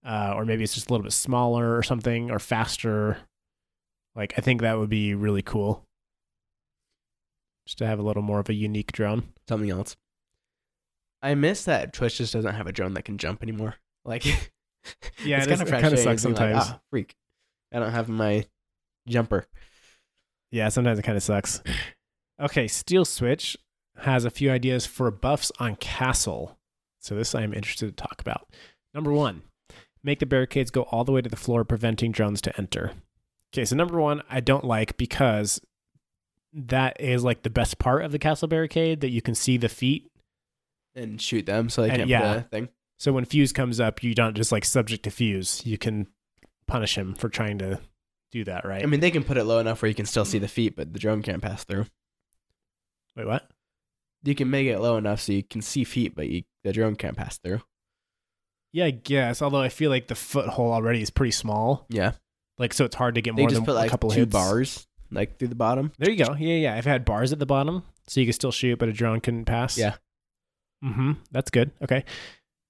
[0.04, 3.18] uh, or maybe it's just a little bit smaller or something, or faster.
[4.20, 5.86] Like I think that would be really cool,
[7.66, 9.22] just to have a little more of a unique drone.
[9.48, 9.96] Something else.
[11.22, 13.76] I miss that Twitch just doesn't have a drone that can jump anymore.
[14.04, 16.56] Like, Yeah, it's it is- kind of it sucks being like, sometimes.
[16.68, 17.14] ah, freak,
[17.72, 18.44] I don't have my
[19.08, 19.46] jumper.
[20.50, 21.62] Yeah, sometimes it kind of sucks.
[22.40, 23.56] Okay, Steel Switch
[23.98, 26.58] has a few ideas for buffs on Castle.
[27.00, 28.48] So this I am interested to talk about.
[28.94, 29.42] Number one,
[30.02, 32.92] make the barricades go all the way to the floor, preventing drones to enter.
[33.52, 35.60] Okay, so number one, I don't like because
[36.52, 39.68] that is like the best part of the castle barricade that you can see the
[39.68, 40.10] feet.
[40.94, 42.40] and shoot them so they And can't yeah.
[42.42, 42.68] thing.
[42.98, 45.62] So when Fuse comes up, you don't just like subject to Fuse.
[45.64, 46.06] You can
[46.66, 47.80] punish him for trying to
[48.30, 48.82] do that, right?
[48.82, 50.42] I mean, they can put it low enough where you can still see mm.
[50.42, 51.86] the feet, but the drone can't pass through.
[53.16, 53.48] Wait, what?
[54.22, 56.94] You can make it low enough so you can see feet, but you, the drone
[56.94, 57.62] can't pass through.
[58.72, 59.40] Yeah, I guess.
[59.42, 61.86] Although I feel like the foothold already is pretty small.
[61.88, 62.12] Yeah,
[62.60, 64.32] Like, so it's hard to get they more than put like a couple two hits.
[64.32, 65.92] bars like through the bottom.
[65.98, 66.34] There you go.
[66.34, 66.74] Yeah, yeah.
[66.74, 69.46] I've had bars at the bottom, so you can still shoot, but a drone couldn't
[69.46, 69.78] pass.
[69.78, 69.96] Yeah.
[70.84, 71.12] Mm-hmm.
[71.32, 71.70] That's good.
[71.82, 72.04] Okay.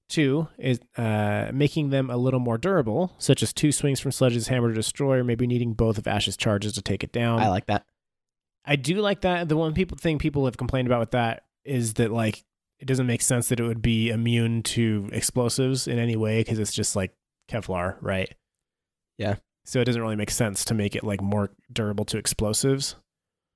[0.09, 4.49] Two is uh, making them a little more durable, such as two swings from Sledge's
[4.49, 7.41] hammer to destroy, or maybe needing both of Ash's charges to take it down.
[7.41, 7.85] I like that.
[8.65, 9.49] I do like that.
[9.49, 12.45] The one people thing people have complained about with that is that like
[12.79, 16.59] it doesn't make sense that it would be immune to explosives in any way because
[16.59, 17.13] it's just like
[17.49, 18.33] Kevlar, right?
[19.19, 19.37] Yeah.
[19.65, 22.97] So it doesn't really make sense to make it like more durable to explosives.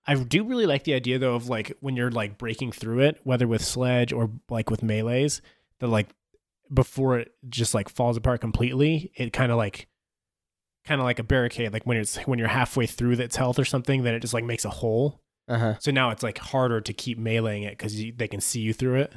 [0.06, 3.20] I do really like the idea though of like when you're like breaking through it,
[3.24, 5.40] whether with sledge or like with melees,
[5.80, 6.08] that like
[6.72, 9.88] before it just like falls apart completely, it kind of like
[10.84, 13.64] kind of like a barricade, like when it's when you're halfway through its health or
[13.64, 15.22] something, then it just like makes a hole.
[15.48, 15.74] Uh huh.
[15.78, 19.00] So now it's like harder to keep meleeing it because they can see you through
[19.00, 19.12] it.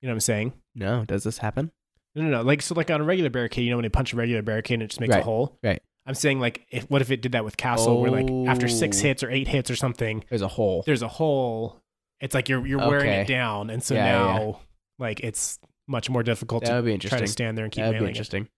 [0.00, 0.52] You know what I'm saying?
[0.74, 1.70] No, does this happen?
[2.14, 2.42] No, no, no.
[2.42, 4.74] Like so, like on a regular barricade, you know, when they punch a regular barricade,
[4.74, 5.58] and it just makes a hole.
[5.62, 5.82] right.
[6.06, 8.98] I'm saying like, if what if it did that with Castle, where like after six
[8.98, 10.82] hits or eight hits or something, There's a hole.
[10.86, 11.80] there's a hole.
[12.20, 14.52] It's like you're you're wearing it down, and so Yeah, now yeah.
[14.98, 17.82] like it's much more difficult That to would be try to stand there and keep
[17.84, 18.10] That would be meleeing it.
[18.10, 18.48] interesting.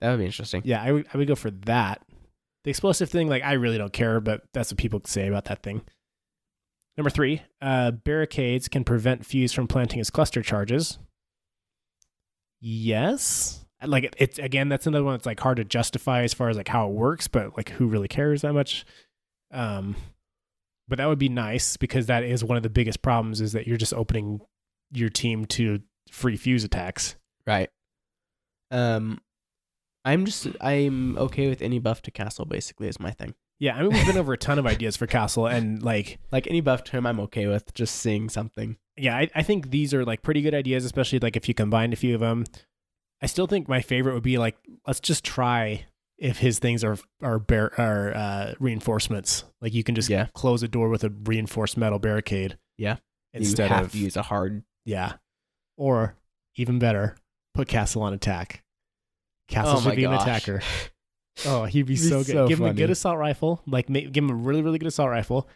[0.00, 0.62] That would be interesting.
[0.64, 2.02] Yeah, I would I would go for that.
[2.64, 5.62] The explosive thing, like I really don't care, but that's what people say about that
[5.62, 5.80] thing.
[6.96, 10.98] Number three, uh, barricades can prevent Fuse from planting his cluster charges.
[12.60, 16.48] Yes, like it, it's again, that's another one that's like hard to justify as far
[16.48, 18.84] as like how it works, but like who really cares that much?
[19.52, 19.96] Um,
[20.88, 23.66] but that would be nice because that is one of the biggest problems is that
[23.66, 24.40] you're just opening
[24.92, 27.16] your team to free Fuse attacks.
[27.46, 27.70] Right.
[28.70, 29.20] Um,
[30.04, 32.44] I'm just I'm okay with any buff to castle.
[32.44, 33.34] Basically, is my thing.
[33.60, 36.46] Yeah, I mean we've been over a ton of ideas for Castle, and like Like
[36.46, 37.74] any buff him, I'm okay with.
[37.74, 38.76] Just seeing something.
[38.96, 41.92] yeah, I, I think these are like pretty good ideas, especially like if you combined
[41.92, 42.44] a few of them.
[43.20, 44.56] I still think my favorite would be like
[44.86, 45.86] let's just try
[46.18, 49.42] if his things are are bar- are uh, reinforcements.
[49.60, 50.26] Like you can just Yeah.
[50.34, 52.58] close a door with a reinforced metal barricade.
[52.76, 52.96] Yeah.
[53.32, 54.62] Instead of use a hard.
[54.84, 55.14] yeah,
[55.76, 56.14] or
[56.56, 57.16] even better,
[57.54, 58.62] put Castle on attack.
[59.48, 60.60] Castle oh should be an attacker.
[61.46, 62.26] Oh, he'd be so good.
[62.26, 64.88] so give him a good assault rifle, like ma- give him a really, really good
[64.88, 65.48] assault rifle,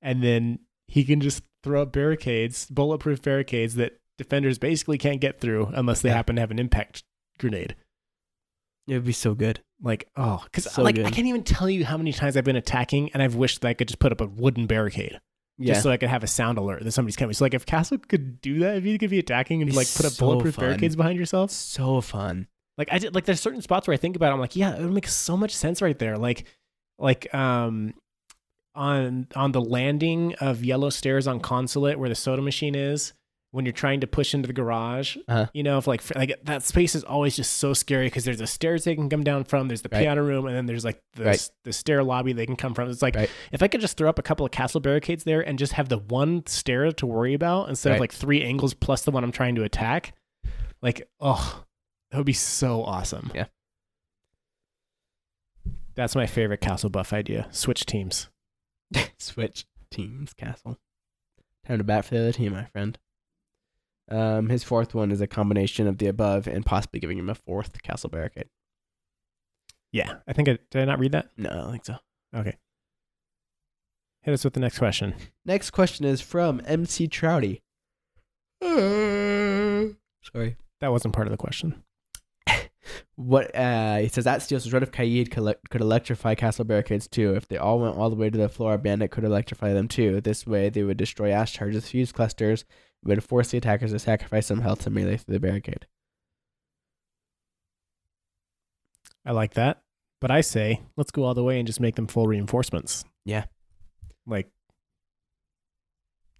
[0.00, 5.40] and then he can just throw up barricades, bulletproof barricades that defenders basically can't get
[5.40, 6.16] through unless they Yeah.
[6.16, 7.04] happen to have an impact
[7.38, 7.76] grenade.
[8.88, 9.60] It would be so good.
[9.80, 12.56] Like, oh, because So like I can't even tell you how many times I've been
[12.56, 15.20] attacking, and I've wished that I could just put up a wooden barricade
[15.58, 15.74] Yeah.
[15.74, 17.32] just so I could have a sound alert that somebody's coming.
[17.32, 20.04] So like, if Castle could do that, if you could be attacking and like put
[20.06, 20.64] up so bulletproof fun.
[20.66, 22.48] barricades behind yourself, so fun.
[22.78, 24.76] Like I did, like there's certain spots where I think about, it, I'm like, yeah,
[24.76, 26.16] it would make so much sense right there.
[26.18, 26.44] Like,
[26.98, 27.94] like um,
[28.74, 33.12] on on the landing of Yellow Stairs on Consulate where the soda machine is.
[33.54, 35.46] When you're trying to push into the garage, Uh-huh.
[35.52, 38.46] you know, if like like that space is always just so scary because there's the
[38.46, 40.00] stairs they can come down from, there's the Right.
[40.00, 41.50] piano room, and then there's like the Right.
[41.64, 42.88] the stair lobby they can come from.
[42.88, 43.28] It's like Right.
[43.52, 45.90] if I could just throw up a couple of castle barricades there and just have
[45.90, 49.32] the one stair to worry about instead of like three angles plus the one I'm
[49.32, 50.14] trying to attack,
[50.80, 51.62] like oh,
[52.12, 53.32] that would be so awesome.
[53.34, 53.46] Yeah.
[55.94, 57.48] That's my favorite castle buff idea.
[57.50, 58.28] Switch teams.
[59.18, 60.78] Switch teams, Castle.
[61.66, 62.98] Time to bat for the other team, my friend.
[64.10, 67.34] Um, his fourth one is a combination of the above and possibly giving him a
[67.34, 68.48] fourth Castle Barricade.
[69.90, 71.30] Yeah, I think I did I not read that?
[71.36, 71.96] No, I don't think so.
[72.34, 72.56] Okay.
[74.22, 75.14] Hit us with the next question.
[75.44, 77.62] Next question is from MC Trouty.
[78.60, 80.56] Uh, sorry.
[80.80, 81.82] That wasn't part of the question.
[83.16, 87.34] What uh, he says that steals what if Kaid could, could electrify castle barricades too?
[87.34, 89.88] If they all went all the way to the floor, a Bandit could electrify them
[89.88, 90.20] too.
[90.20, 92.64] This way, they would destroy ash charges, fuse clusters,
[93.04, 95.86] would force the attackers to sacrifice some health to melee through the barricade.
[99.24, 99.82] I like that.
[100.20, 103.04] But I say, let's go all the way and just make them full reinforcements.
[103.24, 103.44] Yeah.
[104.26, 104.48] Like,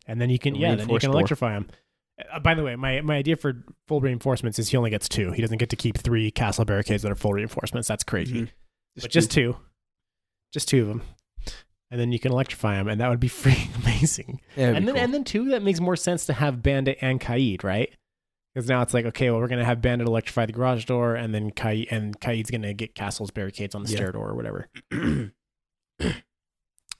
[0.07, 1.19] and then you can, yeah, then you can door.
[1.19, 1.69] electrify them.
[2.33, 5.33] Uh, by the way, my, my idea for full reinforcements is he only gets two.
[5.33, 7.89] He doesn't get to keep three castle barricades that are full reinforcements.
[7.89, 8.43] That's crazy.
[8.43, 8.49] Mhm.
[9.01, 9.57] But just two.
[10.53, 11.03] Just two of them.
[11.91, 14.41] And then you can electrify them, and that would be freaking amazing.
[14.57, 15.03] Yeah, and then cool.
[15.05, 17.91] and then two, that makes more sense to have Bandit and Kaid, right?
[18.55, 21.35] Because now it's like, okay, well, we're gonna have Bandit electrify the garage door, and
[21.35, 23.97] then Kaid and Kaid's gonna get Castle's barricades on the Yeah.
[23.97, 24.69] stair door or whatever.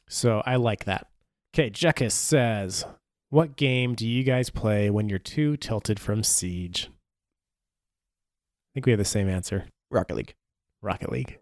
[0.09, 1.07] So I like that.
[1.55, 2.85] Okay, Jekis says,
[3.33, 8.93] "What game do you guys play when you're too tilted from Siege?" I think we
[8.93, 9.65] have the same answer.
[9.91, 10.35] Rocket League.
[10.83, 11.39] Rocket League.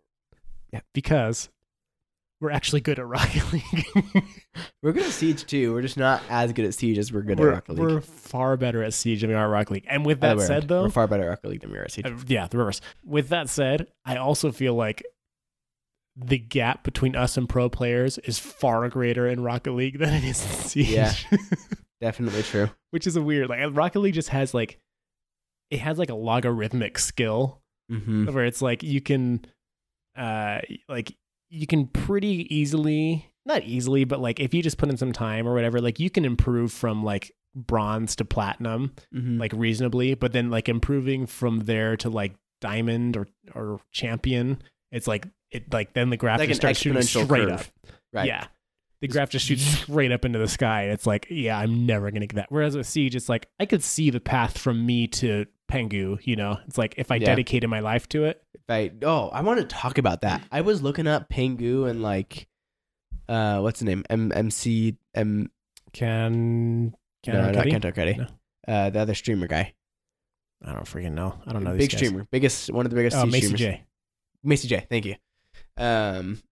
[0.73, 0.81] Yeah.
[0.95, 1.49] because
[2.41, 4.25] we're actually good at Rocket League.
[4.83, 5.73] We're good at Siege too.
[5.75, 7.81] We're just not as good at Siege as we're good we're, at Rocket League.
[7.81, 9.87] we're far better at Siege than we are at Rocket League.
[9.89, 11.91] And with that said, though, we're far better at Rocket League than we are at
[11.91, 12.07] Siege.
[12.07, 12.81] Uh, yeah, the reverse.
[13.05, 15.03] With that said, I also feel like
[16.25, 20.25] the gap between us and pro players is far greater in Rocket League than it
[20.25, 20.91] is in Siege.
[20.91, 21.13] Yeah.
[22.01, 22.71] Definitely true.
[22.91, 23.49] Which is a weird.
[23.49, 24.79] Like Rocket League just has like
[25.71, 27.59] it has like a logarithmic skill
[27.91, 28.33] Mm-hmm.
[28.33, 29.45] where it's like you can
[30.17, 30.59] uh
[30.89, 31.13] like
[31.49, 35.49] you can pretty easily not easily, but like if you just put in some time
[35.49, 39.39] or whatever, like you can improve from like bronze to platinum Mm-hmm.
[39.39, 44.63] like reasonably, but then like improving from there to like diamond or or champion,
[44.93, 47.51] it's like it like then the graph Like just starts shooting straight curve.
[47.61, 47.67] up.
[48.13, 48.27] right.
[48.27, 48.47] Yeah.
[49.01, 50.83] The graph just shoots straight up into the sky.
[50.83, 52.47] And It's like, yeah, I'm never gonna get that.
[52.51, 56.37] Whereas with Siege, it's like I could see the path from me to Pengu, you
[56.37, 56.59] know?
[56.67, 57.27] It's like if I Yeah.
[57.27, 58.43] dedicated my life to it.
[58.69, 58.93] Right.
[59.03, 60.43] Oh, I want to talk about that.
[60.53, 62.47] I was looking up Pengu and like,
[63.29, 64.05] uh, what's the name?
[64.11, 65.51] M MC M.
[65.93, 68.17] Can can no, I not Kento Cuddy.
[68.17, 68.27] No.
[68.69, 69.75] Uh, the other streamer guy.
[70.65, 71.35] I don't freaking know.
[71.47, 73.17] I don't know Big streamer, biggest one of the biggest.
[73.17, 73.61] Oh, Macie streamers.
[73.61, 73.85] J.
[74.47, 74.87] Macie Jay.
[74.89, 75.17] Thank you.
[75.77, 76.43] Um,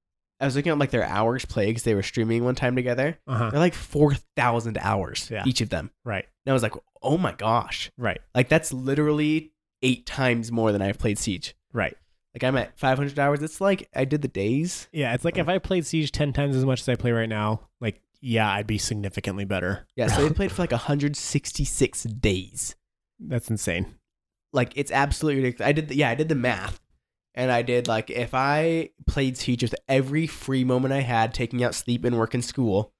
[0.40, 3.18] I was looking at like their hours played because they were streaming one time together.
[3.26, 3.50] Uh-huh.
[3.50, 5.42] They're like four thousand hours Yeah.
[5.46, 5.90] each of them.
[6.04, 6.26] Right.
[6.46, 8.20] And I was like, oh my gosh, Right.
[8.34, 9.52] like that's literally
[9.82, 11.54] eight times more than I've played Siege.
[11.72, 11.96] Right.
[12.34, 13.42] Like I'm at five hundred hours.
[13.42, 14.86] It's like I did the days.
[14.92, 17.28] Yeah, it's like if I played Siege ten times as much as I play right
[17.28, 19.86] now, like yeah, I'd be significantly better.
[19.96, 22.76] Yeah, so they played for like 166 days.
[23.20, 23.94] That's insane.
[24.52, 25.68] Like it's absolutely ridiculous.
[25.68, 26.80] I did the, yeah, I did the math.
[27.38, 31.62] And I did like if I played Siege with every free moment I had, taking
[31.64, 32.92] out sleep and work and school,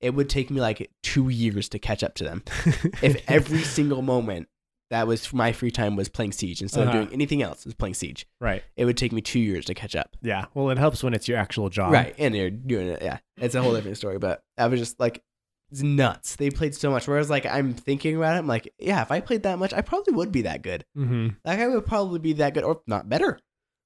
[0.00, 2.42] it would take me like two years to catch up to them.
[3.02, 4.48] If every single moment
[4.90, 6.98] that was my free time was playing Siege instead Uh-huh.
[6.98, 8.62] of doing anything else, was playing Siege, right.
[8.76, 10.16] it would take me two years to catch up.
[10.22, 10.46] Yeah.
[10.54, 11.92] Well, it helps when it's your actual job.
[11.92, 13.02] right, and you're doing it.
[13.02, 14.18] Yeah, it's a whole different story.
[14.18, 15.22] But I was just like,
[15.70, 16.36] it's nuts.
[16.36, 17.06] They played so much.
[17.08, 19.80] Whereas like I'm thinking about it, I'm like, yeah, if I played that much, I
[19.82, 20.84] probably would be that good.
[20.96, 21.28] Mm-hmm.
[21.44, 23.38] Like I would probably be that good, or not better.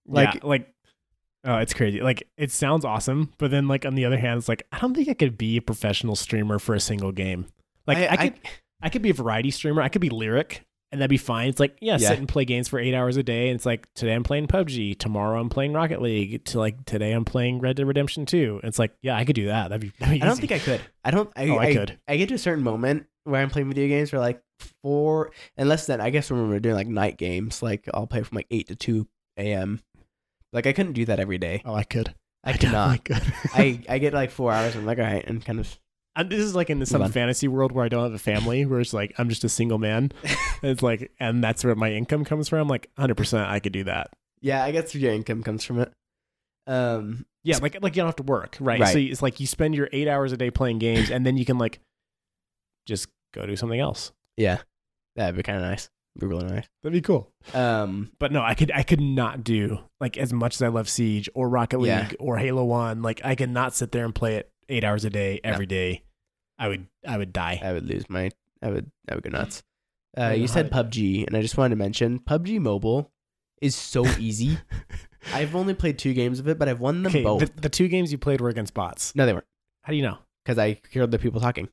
[0.06, 0.74] Like- Like, like,
[1.44, 2.00] oh, it's crazy.
[2.00, 4.94] Like, it sounds awesome, but then, like, on the other hand, it's like I don't
[4.94, 7.46] think I could be a professional streamer for a single game.
[7.86, 8.34] Like, I, could,
[8.82, 9.80] I, could be a variety streamer.
[9.80, 10.58] I could be Lirik,
[10.90, 11.48] and that'd be fine.
[11.48, 12.08] It's like, yeah, Yeah.
[12.08, 13.48] sit and play games for eight hours a day.
[13.48, 17.12] And it's like today I'm playing PUBG, tomorrow I'm playing Rocket League, to like today
[17.12, 18.58] I'm playing Red Dead Redemption Two.
[18.62, 19.68] And it's like, yeah, I could do that.
[19.68, 19.92] That'd be.
[20.00, 20.80] That'd be I don't think I could.
[21.04, 21.30] I don't.
[21.36, 21.98] I, Oh, I I could.
[22.08, 24.40] I get to a certain moment where I'm playing video games for like
[24.82, 28.36] four, unless then I guess when we're doing like night games, like I'll play from
[28.36, 29.80] like eight to two a.m.
[30.52, 31.62] Like I couldn't do that every day.
[31.64, 32.14] Oh, I could.
[32.44, 33.04] I cannot.
[33.04, 33.50] definitely could.
[33.88, 34.76] I I get like four hours.
[34.76, 35.78] I'm like, all right, and kind of
[36.14, 38.80] And this is like in some fantasy world where I don't have a family, where
[38.80, 40.12] it's like I'm just a single man.
[40.62, 42.68] it's like, and that's where my income comes from.
[42.68, 44.10] Like 100, percent I could do that.
[44.40, 44.62] yeah.
[44.64, 45.92] I guess your income comes from it.
[46.66, 47.26] Um.
[47.44, 48.80] Yeah, like like you don't have to work, right?
[48.80, 48.92] Right.
[48.92, 51.44] So it's like you spend your eight hours a day playing games, and then you
[51.44, 51.78] can like
[52.86, 54.10] just go do something else.
[54.36, 54.58] Yeah.
[55.14, 55.88] That'd be kind of nice.
[56.18, 56.66] Be really nice.
[56.82, 57.30] That'd be cool.
[57.54, 58.10] Um.
[58.18, 61.28] But no, I could I could not do like as much as I love Siege
[61.34, 62.10] or Rocket League Yeah.
[62.18, 63.02] or Halo One.
[63.02, 65.50] Like I could not sit there and play it eight hours a day No.
[65.50, 66.04] every day.
[66.58, 67.60] I would I would die.
[67.62, 68.30] I would lose my.
[68.62, 68.90] I would.
[69.08, 69.62] I would go nuts.
[70.18, 73.12] Uh, you said PUBG, and I just wanted to mention PUBG Mobile
[73.60, 74.56] is so easy.
[75.34, 77.40] I've only played two games of it, but I've won them okay, both.
[77.40, 79.14] the, the two games you played were against bots.
[79.14, 79.44] no, they weren't,
[79.82, 80.16] How do you know?
[80.42, 81.68] because I heard the people talking.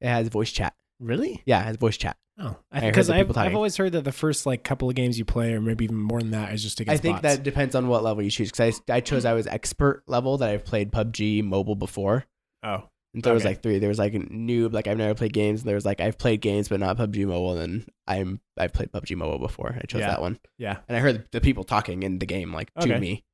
[0.00, 0.74] It has voice chat.
[1.00, 1.42] Really?
[1.46, 2.16] Yeah, it has voice chat.
[2.40, 5.54] Oh, because I've, I've always heard that the first like couple of games you play,
[5.54, 7.22] or maybe even more than that, is just I think bots.
[7.36, 8.52] that depends on what level you choose.
[8.52, 12.26] Because I, I chose I was expert level that I've played PUBG Mobile before.
[12.62, 13.80] oh, And there was like three.
[13.80, 15.62] There was like a noob, like I've never played games.
[15.62, 17.58] And There was like I've played games but not PUBG Mobile.
[17.58, 19.74] And I'm I've played PUBG Mobile before.
[19.76, 20.08] I chose Yeah.
[20.10, 20.38] that one.
[20.58, 20.76] yeah.
[20.86, 23.24] And I heard the people talking in the game like to me,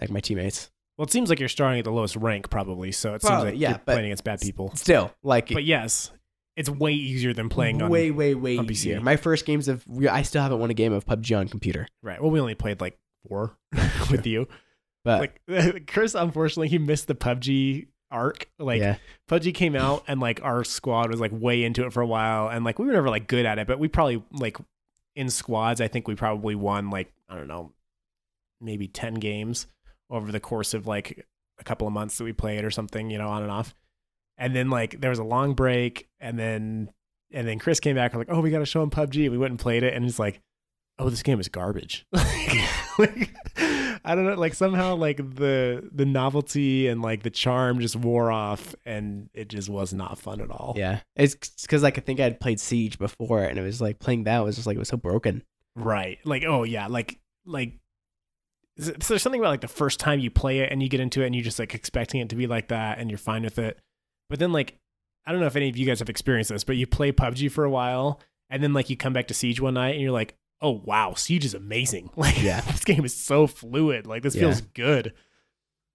[0.00, 0.70] like my teammates.
[0.96, 2.92] Well, it seems like you're starting at the lowest rank, probably.
[2.92, 4.70] So it seems like yeah, you're playing against bad people.
[4.76, 6.12] Still, like But yes,
[6.56, 8.70] it's way easier than playing on way, way, way on PC.
[8.70, 9.00] easier.
[9.00, 11.86] My first games of I still haven't won a game of PUBG on computer.
[12.02, 12.20] right.
[12.20, 13.56] Well, we only played like four
[14.10, 14.48] with you.
[15.04, 18.48] But Like Chris, unfortunately, he missed the PUBG arc.
[18.58, 18.96] Like yeah,
[19.28, 22.48] PUBG came out, and like our squad was like way into it for a while,
[22.48, 24.58] and like we were never like good at it, but we probably like
[25.16, 25.80] in squads.
[25.80, 27.72] I think we probably won like I don't know,
[28.60, 29.66] maybe ten games
[30.10, 31.26] over the course of like
[31.58, 33.74] a couple of months that we played or something, you know, on and off.
[34.40, 36.90] And then like there was a long break, and then
[37.30, 38.12] and then Chris came back.
[38.12, 39.30] We're like, oh, we got to show him PUBG.
[39.30, 40.40] We went and played it, and it's like,
[40.98, 42.06] oh, this game is garbage.
[42.12, 43.30] like,
[44.04, 48.32] I don't know, like somehow like the the novelty and like the charm just wore
[48.32, 50.74] off, and it just was not fun at all.
[50.76, 51.00] yeah.
[51.16, 54.24] It's because like I think I had played Siege before, and it was like playing
[54.24, 55.42] that was just like it was so broken.
[55.76, 56.18] Right.
[56.24, 57.74] Like, oh yeah, like like
[58.78, 61.22] so there's something about like the first time you play it and you get into
[61.22, 63.58] it and you're just like expecting it to be like that and you're fine with
[63.58, 63.78] it.
[64.30, 64.78] But then like
[65.26, 67.52] I don't know if any of you guys have experienced this, but you play PUBG
[67.52, 68.18] for a while
[68.48, 71.12] and then like you come back to Siege one night and you're like, "Oh wow,
[71.14, 72.62] Siege is amazing." Like Yeah.
[72.62, 74.06] this game is so fluid.
[74.06, 74.40] Like this Yeah.
[74.42, 75.12] feels good.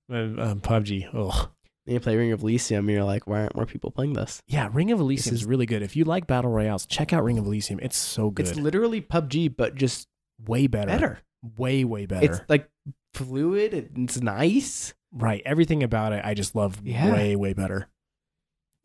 [0.10, 1.10] Um, um, PUBG.
[1.14, 1.50] Oh.
[1.86, 4.42] Then you play Ring of Elysium, and you're like, why aren't more people playing this?
[4.48, 5.82] Yeah, Ring of Elysium is, is- really good.
[5.84, 7.80] If you like battle royales, check out Ring of Elysium.
[7.82, 8.48] It's so good.
[8.48, 10.08] It's literally PUBG, but just
[10.48, 10.88] way better.
[10.92, 11.20] better.
[11.58, 12.26] Way way better.
[12.26, 12.70] It's like
[13.14, 13.92] fluid.
[13.96, 14.94] It's nice.
[15.12, 15.42] Right.
[15.46, 17.14] Everything about it, I just love Yeah.
[17.14, 17.88] way, way better.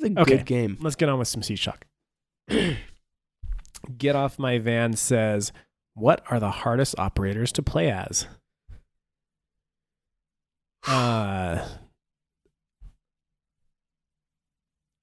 [0.01, 0.37] It's a Okay.
[0.39, 0.77] good game.
[0.81, 1.85] Let's get on with some Siege Talk.
[3.99, 5.53] Get Off My Van says,
[5.95, 8.27] What are the hardest operators to play as?
[10.89, 11.63] Uh,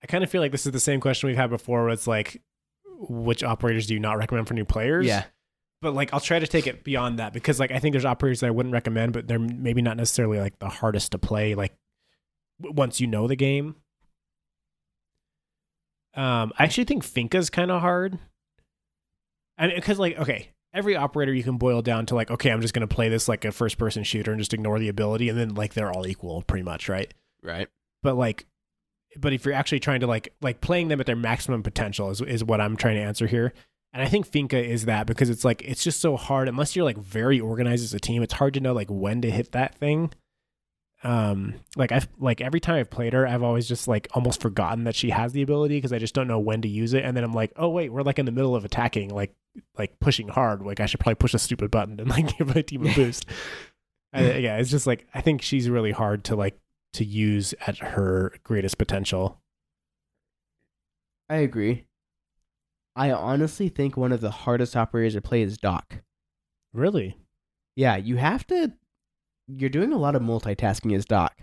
[0.03, 2.07] I kind of feel like this is the same question we've had before where it's
[2.07, 2.41] like,
[2.99, 5.05] which operators do you not recommend for new players?
[5.05, 5.25] Yeah.
[5.81, 8.39] But like, I'll try to take it beyond that because like, I think there's operators
[8.39, 11.73] that I wouldn't recommend, but they're maybe not necessarily like the hardest to play, like
[12.59, 13.75] once you know the game.
[16.17, 18.17] Um, I actually think Finka's kind of hard.
[19.57, 22.61] I mean, because like, okay, every operator you can boil down to like, okay, I'm
[22.61, 25.37] just gonna play this like a first person shooter and just ignore the ability, and
[25.37, 27.13] then like they're all equal, pretty much, right?
[27.43, 27.69] Right.
[28.01, 28.47] But like,
[29.17, 32.19] but if you're actually trying to like like playing them at their maximum potential is
[32.21, 33.53] is what I'm trying to answer here.
[33.93, 36.85] And I think Finka is that because it's like it's just so hard unless you're
[36.85, 38.21] like very organized as a team.
[38.21, 40.11] It's hard to know like when to hit that thing.
[41.03, 44.85] Um, like I've like every time I've played her, I've always just like almost forgotten
[44.85, 47.03] that she has the ability because I just don't know when to use it.
[47.03, 49.35] And then I'm like, oh wait, we're like in the middle of attacking, like
[49.77, 50.61] like pushing hard.
[50.63, 53.25] Like I should probably push a stupid button and like give my team a boost.
[54.13, 56.59] I, yeah, it's just like I think she's really hard to like
[56.93, 59.39] to use at her greatest potential.
[61.29, 61.85] I agree.
[62.95, 65.97] I honestly think one of the hardest operators to play is Doc.
[66.73, 67.17] Really?
[67.75, 68.73] Yeah, you have to.
[69.47, 71.35] You're doing a lot of multitasking as Doc.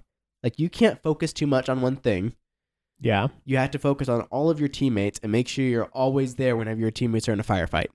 [0.42, 2.34] Like you can't focus too much on one thing.
[3.00, 3.28] Yeah.
[3.44, 6.56] You have to focus on all of your teammates and make sure you're always there
[6.56, 7.86] whenever your teammates are in a firefight.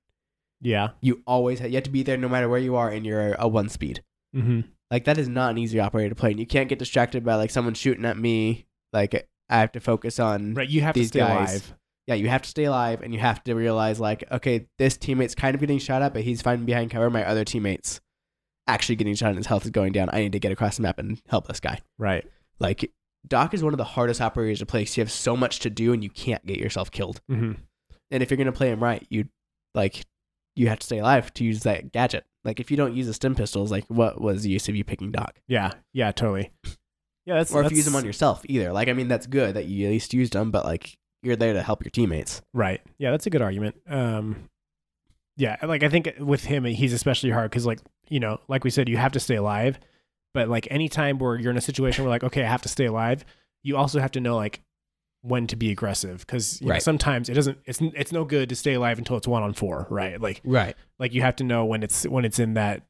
[0.62, 0.90] Yeah.
[1.02, 3.34] You always have, you have to be there no matter where you are, and you're
[3.40, 4.04] a one speed.
[4.36, 4.62] Mm-hmm.
[4.92, 6.32] Like that is not an easy operator to play.
[6.32, 8.66] And you can't get distracted by like someone shooting at me.
[8.92, 10.70] Like I have to focus on Right.
[10.70, 11.74] You have to stay guys- alive.
[12.08, 15.36] yeah, you have to stay alive and you have to realize like, okay, this teammate's
[15.36, 17.10] kind of getting shot at, but he's finding behind cover.
[17.10, 18.02] My other teammate's
[18.70, 20.10] actually getting shot and his health is going down.
[20.12, 21.80] I need to get across the map and help this guy.
[21.98, 22.26] Right.
[22.60, 22.92] Like
[23.28, 25.70] Doc is one of the hardest operators to play because you have so much to
[25.70, 27.22] do and you can't get yourself killed.
[27.30, 27.54] Mm-hmm.
[28.12, 29.26] And if you're gonna play him right, you
[29.76, 30.06] like
[30.56, 32.26] you have to stay alive to use that gadget.
[32.44, 34.84] Like if you don't use the stim pistols, like what was the use of you
[34.84, 35.40] picking Doc?
[35.48, 36.52] Yeah, yeah, totally.
[37.26, 38.72] Yeah, that's or if you use them on yourself either.
[38.72, 41.54] Like I mean, that's good that you at least used them, but like you're there
[41.54, 42.42] to help your teammates.
[42.54, 42.82] Right.
[42.98, 43.76] Yeah, that's a good argument.
[43.88, 44.50] Um,
[45.40, 47.80] yeah, like I think with him, he's especially hard because, like,
[48.10, 49.80] you know, like we said, you have to stay alive.
[50.34, 52.70] But like any time where you're in a situation where, like, okay, I have to
[52.70, 53.26] stay alive,
[53.64, 54.62] you also have to know like
[55.22, 56.82] when to be aggressive because Right.
[56.84, 57.58] sometimes it doesn't.
[57.66, 60.20] It's it's no good to stay alive until it's one on four, right?
[60.22, 60.76] Like Right.
[61.00, 62.84] like you have to know when it's when it's in that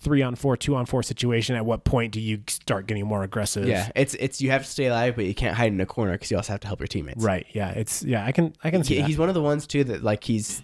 [0.00, 1.54] three on four, two on four situation.
[1.54, 3.66] At what point do you start getting more aggressive?
[3.68, 3.90] Yeah.
[3.94, 6.30] It's it's you have to stay alive, but you can't hide in a corner because
[6.30, 7.22] you also have to help your teammates.
[7.22, 7.46] Right.
[7.52, 7.70] Yeah.
[7.70, 8.24] It's yeah.
[8.24, 9.06] I can I can see He- that.
[9.08, 10.62] he's one of the ones too that like he's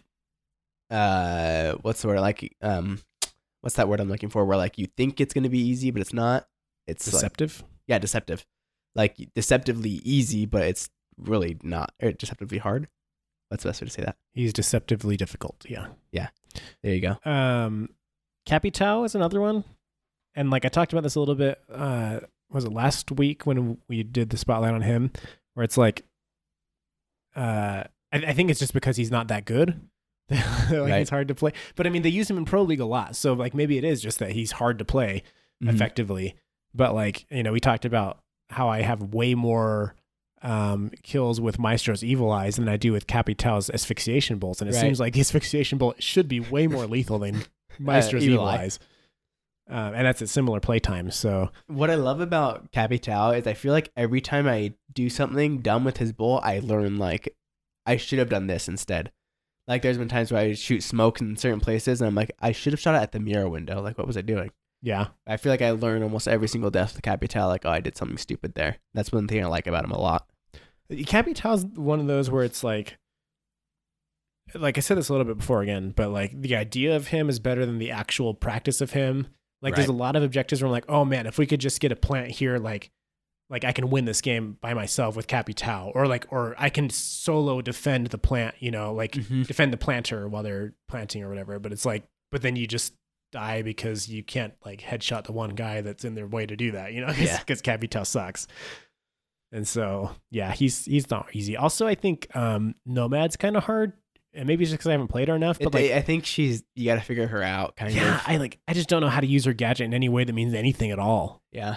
[0.91, 3.01] uh what's the word like um
[3.61, 6.01] what's that word I'm looking for where like you think it's gonna be easy but
[6.01, 6.47] it's not.
[6.87, 7.65] It's like, deceptive.
[7.87, 8.45] yeah deceptive,
[8.95, 12.89] like deceptively easy but it's really not or deceptively hard.
[13.49, 14.17] What's the best way to say that?
[14.33, 15.65] He's deceptively difficult.
[15.69, 15.89] Yeah.
[16.11, 16.29] Yeah.
[16.83, 17.31] There you go.
[17.31, 17.91] Um,
[18.47, 19.65] Capital is another one,
[20.35, 21.61] and like I talked about this a little bit.
[21.73, 22.21] Uh,
[22.51, 25.13] was it last week when we did the spotlight on him,
[25.55, 26.03] where it's like,
[27.35, 29.81] uh, I, I think it's just because he's not that good.
[30.31, 30.99] like Right.
[31.01, 31.53] he's hard to play.
[31.77, 33.85] But I mean, they use him in pro league a lot, so like maybe it
[33.85, 35.23] is just that he's hard to play
[35.63, 35.75] Mhm.
[35.75, 36.35] effectively.
[36.75, 38.19] But like you know, we talked about
[38.51, 39.95] how I have way more
[40.43, 44.75] um, kills with Maestro's Evil Eyes than I do with Capital's Asphyxiation Bolts, and it
[44.75, 44.81] Right.
[44.83, 47.45] seems like the Asphyxiation Bolt should be way more lethal than
[47.79, 48.79] Maestro's Evil Evil, Eyes.
[49.71, 51.11] Um, and that's at similar playtime.
[51.11, 55.63] So What I love about Capital is I feel like every time I do something
[55.63, 57.35] dumb with his bolt, I learn like
[57.87, 59.11] I should have done this instead.
[59.67, 62.53] Like there's been times where I shoot smoke in certain places and I'm like, I
[62.53, 63.81] should have shot it at the mirror window.
[63.81, 64.51] Like what was I doing?
[64.85, 67.71] yeah, I feel like I learn almost every single death of the Capital, like, oh
[67.71, 68.77] I did something stupid there.
[68.93, 70.29] That's one thing I like about him a lot.
[71.07, 72.99] Capital's one of those where it's like,
[74.55, 77.31] like I said this a little bit before again, but like the idea of him
[77.31, 79.29] is better than the actual practice of him.
[79.63, 81.81] Like there's a lot of objectives where I'm like, oh man, if we could just
[81.81, 82.91] get a plant here, like,
[83.55, 86.91] like I can win this game by myself with Capital, or like, or I can
[86.91, 89.47] solo defend the plant, you know, like Mhm.
[89.47, 91.59] defend the planter while they're planting or whatever.
[91.61, 92.03] But it's like,
[92.33, 92.95] but then you just
[93.33, 96.73] die because you can't like headshot the one guy that's in their way to do
[96.73, 97.39] that, you know, Yeah.
[97.39, 98.47] because Capital sucks.
[99.53, 101.57] And so, yeah, he's he's not easy.
[101.57, 103.93] Also, I think um, Nomad's kind of hard,
[104.33, 105.61] and maybe it's just because I haven't played her enough.
[105.61, 108.23] It- But like, I think she's you got to figure her out, kind yeah, of.
[108.27, 110.33] I like I just don't know how to use her gadget in any way that
[110.33, 111.41] means anything at all.
[111.53, 111.77] Yeah,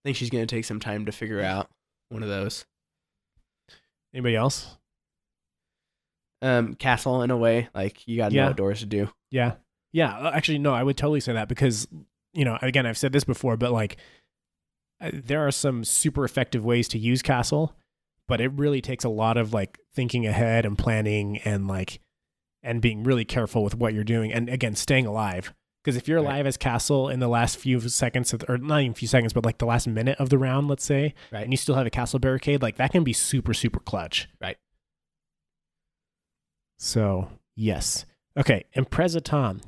[0.00, 1.68] I think she's gonna take some time to figure out
[2.08, 2.64] one of those.
[4.14, 4.76] Anybody else?
[6.42, 8.42] Um, castle in a way, like you got to Yeah.
[8.42, 9.10] know what doors to do.
[9.30, 9.56] Yeah,
[9.92, 10.16] yeah.
[10.16, 11.86] uh, Actually, no, I would totally say that because
[12.32, 13.96] you know, again, I've said this before, but like,
[15.00, 17.74] uh, there are some super effective ways to use Castle,
[18.28, 22.00] but it really takes a lot of like thinking ahead and planning and like
[22.62, 26.18] and being really careful with what you're doing and again staying alive because if you're
[26.22, 26.26] Right.
[26.34, 29.44] alive as castle in the last few seconds of, or not even few seconds but
[29.44, 31.42] like the last minute of the round let's say Right.
[31.44, 34.56] and you still have a castle barricade like that can be super super clutch Right.
[36.78, 38.06] so yes
[38.38, 39.60] okay impreza tom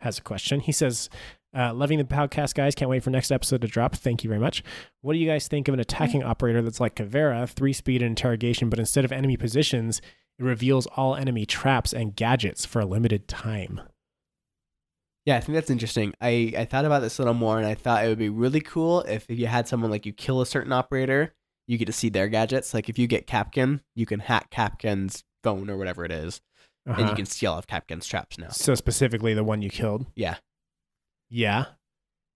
[0.00, 1.08] has a question he says
[1.56, 2.74] uh, loving the podcast, guys.
[2.74, 3.94] Can't wait for next episode to drop.
[3.94, 4.64] Thank you very much.
[5.02, 8.08] What do you guys think of an attacking operator that's like Caveira, three speed and
[8.08, 10.02] interrogation, but instead of enemy positions,
[10.36, 13.80] it reveals all enemy traps and gadgets for a limited time?
[15.26, 16.12] Yeah, I think that's interesting.
[16.20, 18.60] I, I thought about this a little more and I thought it would be really
[18.60, 21.32] cool if, if you had someone like you kill a certain operator,
[21.66, 22.74] you get to see their gadgets.
[22.74, 26.42] Like if you get Kapkan, you can hack Kapkan's phone or whatever it is,
[26.84, 27.14] and you Uh-huh.
[27.14, 28.48] can steal off Kapkan's traps now.
[28.50, 30.04] So specifically the one you killed.
[30.14, 30.36] Yeah.
[31.30, 31.64] Yeah.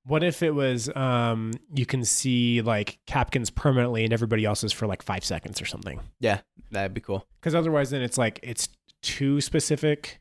[0.06, 4.86] What if it was um you can see like Kapkans permanently and everybody else's for
[4.86, 6.00] like five seconds or something?
[6.20, 7.26] Yeah, that'd be cool.
[7.38, 8.70] Because otherwise, then it's like it's
[9.02, 10.20] too specific.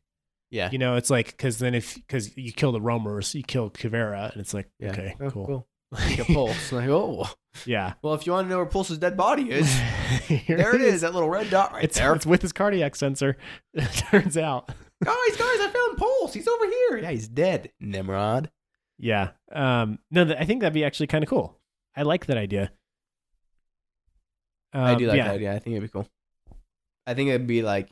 [0.49, 0.69] Yeah.
[0.71, 4.29] You know, it's like because then if because you kill the roamers, you kill Caveira,
[4.31, 4.91] and it's like Yeah.
[4.91, 5.67] okay, Oh, cool.
[5.91, 6.71] Like a pulse.
[6.71, 7.29] like, oh.
[7.65, 7.93] yeah.
[8.01, 9.73] Well, if you want to know where Pulse's dead body is,
[10.47, 12.13] there it is, that little red dot right It's, there.
[12.13, 13.37] it's with his cardiac sensor.
[13.73, 14.67] It turns out.
[15.03, 16.33] guys, guys, I found Pulse.
[16.33, 16.97] He's over here.
[16.99, 17.71] Yeah, he's dead.
[17.79, 18.49] Nimrod.
[18.97, 19.29] Yeah.
[19.51, 19.99] Um.
[20.11, 21.57] No, th- I think that'd be actually kind of cool.
[21.95, 22.71] I like that idea.
[24.73, 25.25] I Um, do like yeah.
[25.25, 25.53] that idea.
[25.55, 26.07] I think it'd be cool.
[27.05, 27.89] I think it'd be like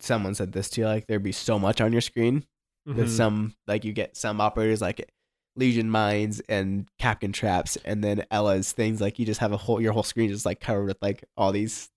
[0.00, 0.84] someone said this too.
[0.84, 2.44] Like there'd be so much on your screen.
[2.86, 3.16] There's Mhm.
[3.16, 5.10] some like you get some operators like
[5.56, 9.80] Lesion mines and Kapkan traps, and then Ela's things like you just have a whole
[9.80, 11.90] your whole screen just like covered with like all these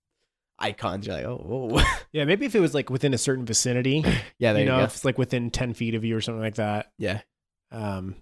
[0.60, 1.06] icons.
[1.08, 1.82] You're like, oh, whoa.
[2.12, 4.04] Yeah, maybe if it was like within a certain vicinity,
[4.40, 6.92] yeah, you know, if it's like within ten feet of you or something like that,
[6.98, 7.22] Yeah,
[7.72, 8.16] um,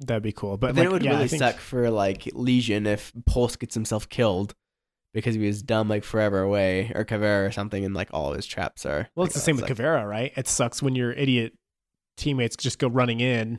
[0.00, 0.56] that'd be cool.
[0.58, 3.56] But, but then like, it would yeah, really think- suck for like Lesion if Pulse
[3.56, 4.54] gets himself killed
[5.14, 8.46] because he was dumb like forever away or Caveira or something, and like all his
[8.46, 9.08] traps are.
[9.14, 9.68] Well, like, it's the same with sucks.
[9.78, 10.32] Caveira, right?
[10.36, 11.54] It sucks when your idiot
[12.16, 13.58] teammates just go running in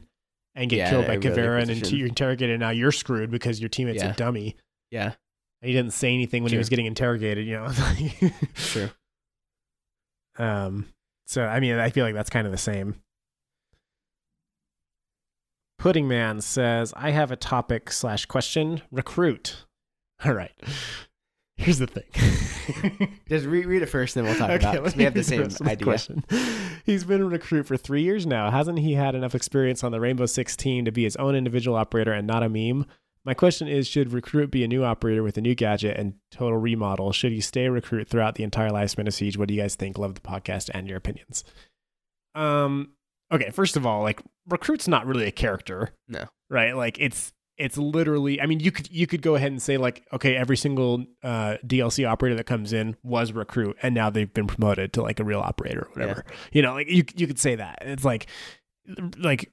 [0.55, 2.53] and get Yeah, killed by a really Caveira, and you're interrogated.
[2.55, 4.11] And now you're screwed because your teammate's Yeah.
[4.11, 4.55] a dummy.
[4.91, 5.13] Yeah,
[5.61, 7.45] And he didn't say anything when he was getting interrogated.
[7.45, 7.71] You know.
[8.55, 8.89] true.
[10.39, 10.87] Um,
[11.25, 12.95] so I mean, I feel like that's kind of the same.
[15.77, 18.81] Pudding Man says, "I have a topic slash question.
[18.91, 19.65] Recruit.
[20.25, 20.53] All right.
[21.57, 23.09] Here's the thing.
[23.29, 24.75] Just re- read it first, then we'll talk about.
[24.75, 24.95] it.
[24.95, 25.83] We have the same the idea.
[25.83, 26.23] Question.
[26.85, 28.51] He's been a recruit for three years now.
[28.51, 31.75] Hasn't he had enough experience on the Rainbow Six team to be his own individual
[31.75, 32.85] operator and not a meme?
[33.25, 36.59] My question is Should recruit be a new operator with a new gadget and total
[36.59, 37.11] remodel?
[37.11, 39.37] Should he stay a recruit throughout the entire lifespan of Siege?
[39.37, 39.97] What do you guys think?
[39.97, 41.43] Love the podcast and your opinions.
[42.35, 42.91] Um,
[43.31, 45.89] okay, first of all, like recruit's not really a character.
[46.07, 46.25] No.
[46.49, 46.75] Right?
[46.75, 50.05] Like it's it's literally I mean you could you could go ahead and say like
[50.13, 54.47] okay every single uh, DLC operator that comes in was recruit and now they've been
[54.47, 56.25] promoted to like a real operator or whatever.
[56.51, 57.79] You know, like you you could say that.
[57.81, 58.27] It's like
[59.17, 59.51] like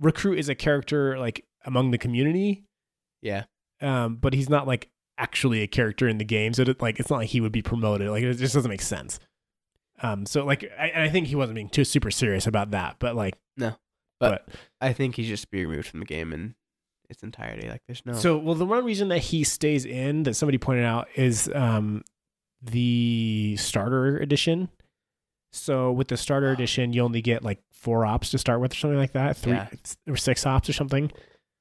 [0.00, 2.64] recruit is a character like among the community
[3.20, 3.44] Yeah,
[3.80, 6.52] um, but he's not like actually a character in the game.
[6.52, 8.08] So it, like, it's not like he would be promoted.
[8.08, 9.18] Like, it just doesn't make sense.
[10.00, 12.96] Um, so like, I, and I think he wasn't being too super serious about that.
[13.00, 13.74] But like, no
[14.20, 14.48] but
[14.80, 16.54] I think he should just be removed from the game in
[17.10, 17.68] its entirety.
[17.68, 18.12] Like, there's no.
[18.14, 22.02] so well, the one reason that he stays in that somebody pointed out is um,
[22.62, 24.68] the starter edition.
[25.52, 28.76] So with the starter edition, you only get like four ops to start with, or
[28.76, 29.68] something like that, three Yeah.
[30.06, 31.10] or six ops or something.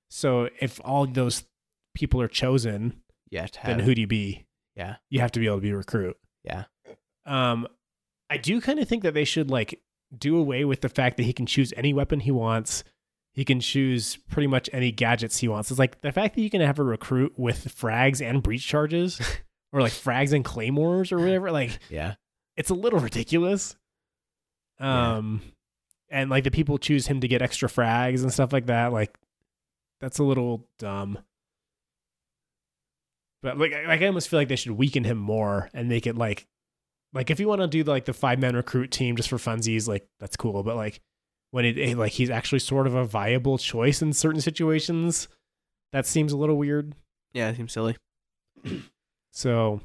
[0.10, 1.44] So if all those
[1.96, 4.46] people are chosen, yeah, then who do you be?
[4.76, 6.18] Yeah, You have to be able to be recruit.
[6.44, 6.66] yeah,
[7.26, 7.68] Um,
[8.30, 9.82] I do kind of think that they should like
[10.16, 12.84] do away with the fact that he can choose any weapon he wants.
[13.38, 15.70] He can choose pretty much any gadgets he wants.
[15.70, 19.22] It's like the fact that you can have a recruit with frags and breach charges,
[19.72, 21.52] or like frags and claymores or whatever.
[21.52, 22.16] Like yeah.
[22.56, 23.76] it's a little ridiculous.
[24.80, 25.18] Yeah.
[25.18, 25.44] Um,
[26.10, 28.92] and like the people choose him to get extra frags and stuff like that.
[28.92, 29.16] Like
[30.02, 31.20] that's a little dumb.
[33.44, 36.08] But like, I- like I almost feel like they should weaken him more and make
[36.08, 36.48] it like,
[37.14, 39.88] like if you want to do like the five man recruit team just for funsies,
[39.88, 40.64] like that's cool.
[40.64, 41.02] But like
[41.52, 45.28] when it it- like he's actually sort of a viable choice in certain situations,
[45.94, 46.96] that seems a little weird.
[47.34, 47.96] Yeah, it seems silly.
[49.32, 49.82] So,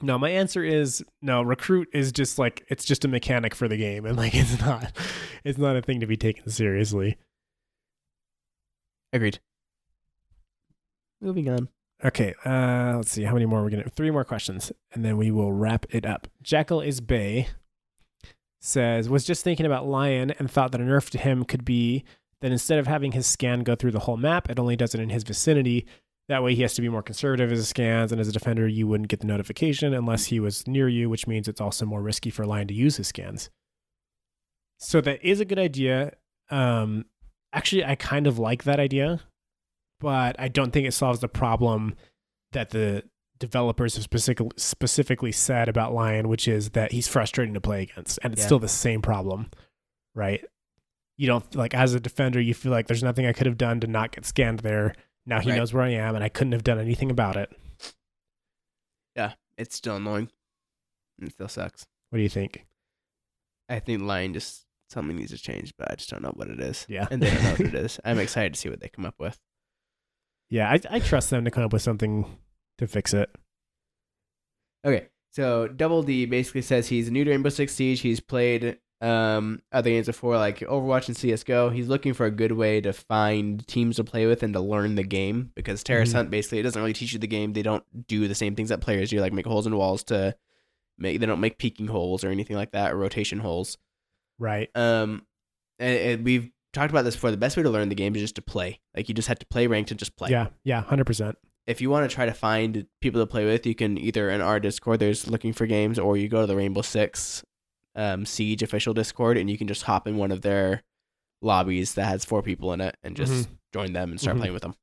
[0.00, 1.42] no, my answer is no.
[1.42, 4.90] Recruit is just like it's just a mechanic for the game, and like it's not,
[5.44, 7.18] it's not a thing to be taken seriously.
[9.12, 9.38] Agreed.
[11.20, 11.68] Moving on.
[12.02, 13.90] Okay, uh, let's see how many more we're gonna.
[13.90, 16.28] Three more questions, and then we will wrap it up.
[16.42, 17.48] Jackal is Bay
[18.60, 22.04] says was just thinking about Lion and thought that a nerf to him could be
[22.40, 25.00] that instead of having his scan go through the whole map, it only does it
[25.00, 25.86] in his vicinity.
[26.28, 28.68] That way, he has to be more conservative as he scans, and as a defender,
[28.68, 32.02] you wouldn't get the notification unless he was near you, which means it's also more
[32.02, 33.50] risky for Lion to use his scans.
[34.78, 36.12] So that is a good idea.
[36.50, 37.06] Um,
[37.52, 39.20] actually, I kind of like that idea,
[39.98, 41.96] but I don't think it solves the problem
[42.52, 43.04] that the
[43.40, 48.18] developers have specific, specifically said about Lion, which is that he's frustrating to play against,
[48.22, 48.46] and it's Yeah.
[48.46, 49.50] still the same problem,
[50.14, 50.44] right?
[51.16, 53.80] You don't like as a defender, you feel like there's nothing I could have done
[53.80, 54.94] to not get scanned there.
[55.26, 55.56] Now he Right.
[55.56, 57.50] knows where I am, and I couldn't have done anything about it.
[59.16, 60.30] Yeah, it's still annoying.
[61.20, 61.86] It still sucks.
[62.10, 62.66] What do you think?
[63.68, 66.60] I think Lion just something needs to change, but I just don't know what it
[66.60, 66.86] is.
[66.88, 67.06] Yeah.
[67.10, 68.00] and they don't know what it is.
[68.04, 69.38] I'm excited to see what they come up with.
[70.48, 72.38] Yeah, I, I trust them to come up with something
[72.80, 73.30] to fix it.
[74.84, 78.00] Okay, so Double D basically says he's new to Rainbow Six Siege.
[78.00, 81.70] He's played um other games before, like Overwatch and CS:GO.
[81.70, 84.94] He's looking for a good way to find teams to play with and to learn
[84.94, 86.16] the game because Terrorist Mhm.
[86.16, 87.52] Hunt basically it doesn't really teach you the game.
[87.54, 90.34] They don't do the same things that players do, like make holes in walls to
[90.98, 91.18] make.
[91.20, 93.78] They don't make peeking holes or anything like that or rotation holes.
[94.38, 94.68] Right.
[94.74, 95.26] Um,
[95.78, 97.30] and, and we've talked about this before.
[97.30, 98.80] The best way to learn the game is just to play.
[98.94, 100.30] Like you just have to play ranked and just play.
[100.30, 100.48] Yeah.
[100.64, 100.82] Yeah.
[100.82, 101.36] Hundred percent.
[101.70, 104.40] If you want to try to find people to play with, you can either in
[104.40, 107.42] our Discord, there's looking for games, or you go to the Rainbow Six
[107.94, 110.82] um, Siege official Discord, and you can just hop in one of their
[111.42, 114.40] lobbies that has four people in it, and just join them and start Mhm.
[114.40, 114.74] playing with them.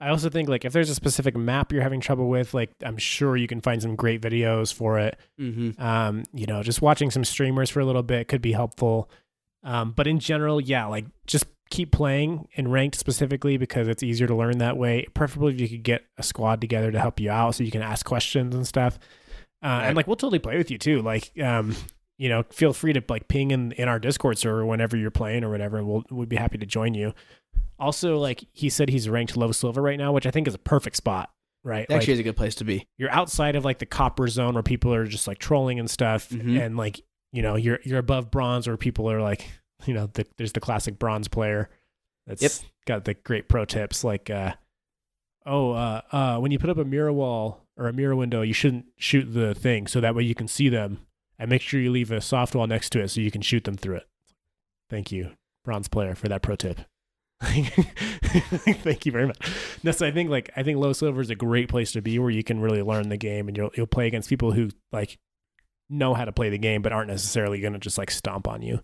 [0.00, 2.98] I also think like if there's a specific map you're having trouble with, like I'm
[2.98, 5.18] sure you can find some great videos for it.
[5.40, 5.80] Mm-hmm.
[5.82, 9.08] Um, you know, just watching some streamers for a little bit could be helpful.
[9.62, 14.26] Um, but in general, yeah, like just keep playing in ranked specifically because it's easier
[14.26, 15.06] to learn that way.
[15.14, 17.82] Preferably if you could get a squad together to help you out so you can
[17.82, 18.98] ask questions and stuff.
[19.62, 19.86] Uh, Right.
[19.86, 21.00] And like we'll totally play with you too.
[21.02, 21.74] Like, um,
[22.18, 25.42] you know, feel free to like ping in in our Discord server whenever you're playing
[25.42, 27.12] or whatever, we'll we'd be happy to join you.
[27.78, 30.58] Also, like he said, he's ranked low silver right now, which I think is a
[30.58, 31.30] perfect spot.
[31.66, 32.86] Right, actually is a good place to be.
[32.98, 36.28] you're outside of like the copper zone where people are just like trolling and stuff
[36.28, 36.60] Mhm.
[36.60, 37.00] and like
[37.32, 39.48] you know you're you're above bronze where people are like
[39.86, 41.68] you know, the, there's the classic bronze player
[42.26, 42.52] that's Yep.
[42.86, 44.54] got the great pro tips like, uh,
[45.46, 48.54] oh, uh, uh, when you put up a mirror wall or a mirror window, you
[48.54, 51.00] shouldn't shoot the thing so that way you can see them
[51.38, 53.64] and make sure you leave a soft wall next to it so you can shoot
[53.64, 54.08] them through it.
[54.88, 55.32] Thank you,
[55.64, 56.80] bronze player, for that pro tip.
[57.44, 59.38] Thank you very much.
[59.82, 62.18] No, so I think like I think low silver is a great place to be
[62.18, 65.18] where you can really learn the game and you'll you'll play against people who like
[65.90, 68.62] know how to play the game but aren't necessarily going to just like stomp on
[68.62, 68.80] you.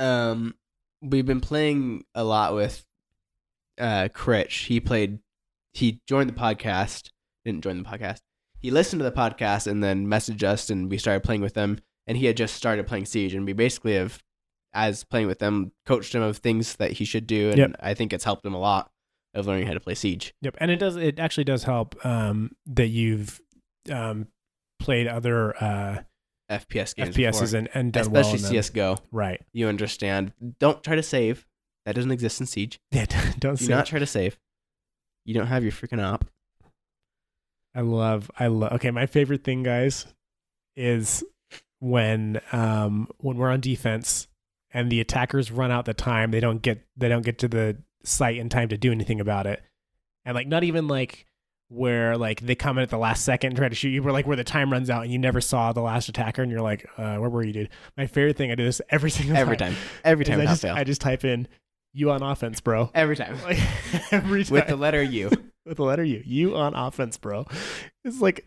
[0.00, 0.54] Um,
[1.02, 2.84] we've been playing a lot with
[3.78, 4.64] uh Critch.
[4.66, 5.20] He played.
[5.72, 7.10] He joined the podcast.
[7.44, 8.20] Didn't join the podcast.
[8.58, 11.78] He listened to the podcast and then messaged us, and we started playing with him.
[12.06, 14.20] And he had just started playing Siege, and we basically have,
[14.74, 17.76] as playing with them, coached him of things that he should do, and Yep.
[17.80, 18.90] I think it's helped him a lot
[19.32, 20.34] of learning how to play Siege.
[20.42, 23.40] Yep, and it does it actually does help um, that you've
[23.92, 24.26] um,
[24.80, 25.98] played other uh,
[26.50, 28.52] FPS games, FPSs and, and done well especially them.
[28.62, 28.98] CS:GO.
[29.12, 29.40] Right.
[29.52, 30.32] You understand.
[30.58, 31.46] Don't try to save.
[31.86, 32.78] That doesn't exist in Siege.
[32.92, 33.06] Yeah,
[33.38, 34.38] don't Do say not try to save.
[35.24, 36.24] You don't have your freaking op.
[37.74, 40.06] I love I love okay, my favorite thing guys
[40.76, 41.22] is
[41.78, 44.26] when um when we're on defense
[44.72, 47.76] and the attackers run out the time, they don't get they don't get to the
[48.04, 49.62] site in time to do anything about it.
[50.24, 51.26] And like not even like
[51.72, 54.12] where like they come in at the last second and try to shoot you, but
[54.12, 56.60] like where the time runs out and you never saw the last attacker and you're
[56.60, 57.68] like, uh, where were you, dude?
[57.96, 59.74] My favorite thing, I do this every single Every time.
[59.74, 59.82] time.
[60.04, 60.74] Every time I just, fail.
[60.74, 61.46] I just type in
[61.92, 62.90] you on offense, bro.
[62.94, 63.36] Every time.
[63.44, 63.58] Like
[64.12, 65.30] every time With the letter U.
[65.64, 66.22] with the letter U.
[66.26, 67.46] You on offense, bro.
[68.04, 68.46] It's like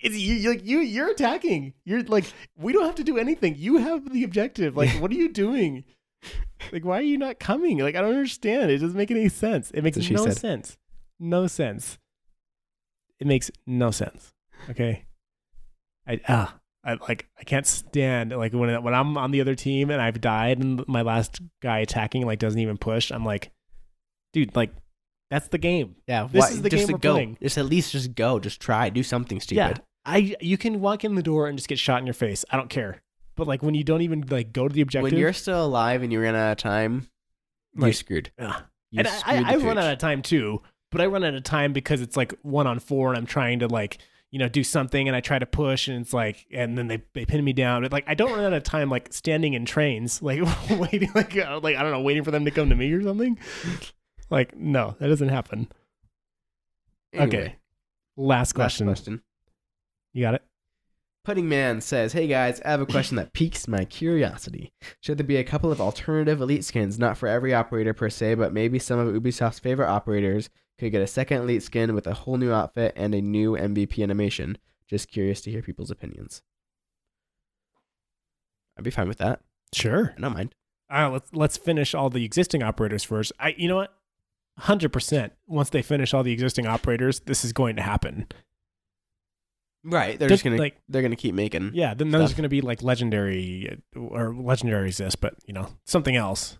[0.00, 1.74] it's you like you you're attacking.
[1.84, 2.24] You're like
[2.56, 3.54] we don't have to do anything.
[3.56, 4.76] You have the objective.
[4.76, 5.84] Like what are you doing?
[6.72, 7.78] Like why are you not coming?
[7.78, 8.70] Like I don't understand.
[8.72, 9.70] It doesn't make any sense.
[9.70, 10.38] It makes That's what she no said.
[10.40, 10.76] sense.
[11.20, 11.98] No sense.
[13.20, 14.32] It makes no sense.
[14.70, 15.04] Okay.
[16.08, 19.90] I ah I like I can't stand like when when I'm on the other team
[19.90, 23.10] and I've died and my last guy attacking like doesn't even push.
[23.12, 23.50] I'm like,
[24.32, 24.70] dude, like
[25.30, 25.96] that's the game.
[26.08, 27.12] Yeah, This why- is the just game we're go.
[27.12, 27.36] playing.
[27.42, 28.38] Just at least just go.
[28.40, 28.88] Just try.
[28.88, 29.56] Do something stupid.
[29.58, 29.74] Yeah,
[30.06, 32.44] I you can walk in the door and just get shot in your face.
[32.50, 33.02] I don't care.
[33.36, 36.02] But like when you don't even like go to the objective, When you're still alive
[36.02, 37.08] and you ran out of time,
[37.74, 38.32] you're screwed.
[38.38, 38.62] Ugh.
[38.90, 40.62] You and I, I, I run out of time too.
[40.90, 43.60] But I run out of time because it's like one on four, and I'm trying
[43.60, 43.98] to like
[44.30, 47.02] you know do something, and I try to push, and it's like, and then they
[47.14, 47.82] they pin me down.
[47.82, 51.36] But like I don't run out of time like standing in trains, like waiting, like
[51.36, 53.38] uh, like I don't know, waiting for them to come to me or something.
[54.30, 55.68] Like no, that doesn't happen.
[57.12, 57.56] Anyway, Okay,
[58.16, 58.86] last question.
[58.86, 59.22] Last question.
[60.12, 60.42] You got it.
[61.24, 64.72] Pudding Man says, "Hey guys, I have a question that piques my curiosity.
[65.00, 68.36] Should there be a couple of alternative elite skins, not for every operator per se,
[68.36, 70.48] but maybe some of Ubisoft's favorite operators
[70.80, 74.02] could get a second elite skin with a whole new outfit and a new MVP
[74.02, 74.58] animation?
[74.88, 76.42] Just curious to hear people's opinions.
[78.76, 79.40] I'd be fine with that.
[79.72, 80.14] Sure.
[80.16, 80.54] I don't mind.
[80.90, 83.32] All right, let's let's finish all the existing operators first.
[83.38, 83.94] I you know what?
[84.58, 85.32] Hundred percent.
[85.46, 88.26] Once they finish all the existing operators, this is going to happen.
[89.84, 90.18] Right?
[90.18, 91.70] They're just gonna like- they're gonna keep making.
[91.74, 95.68] Yeah, then there's going to be like legendary uh, or legendary exist, but you know
[95.84, 96.58] something else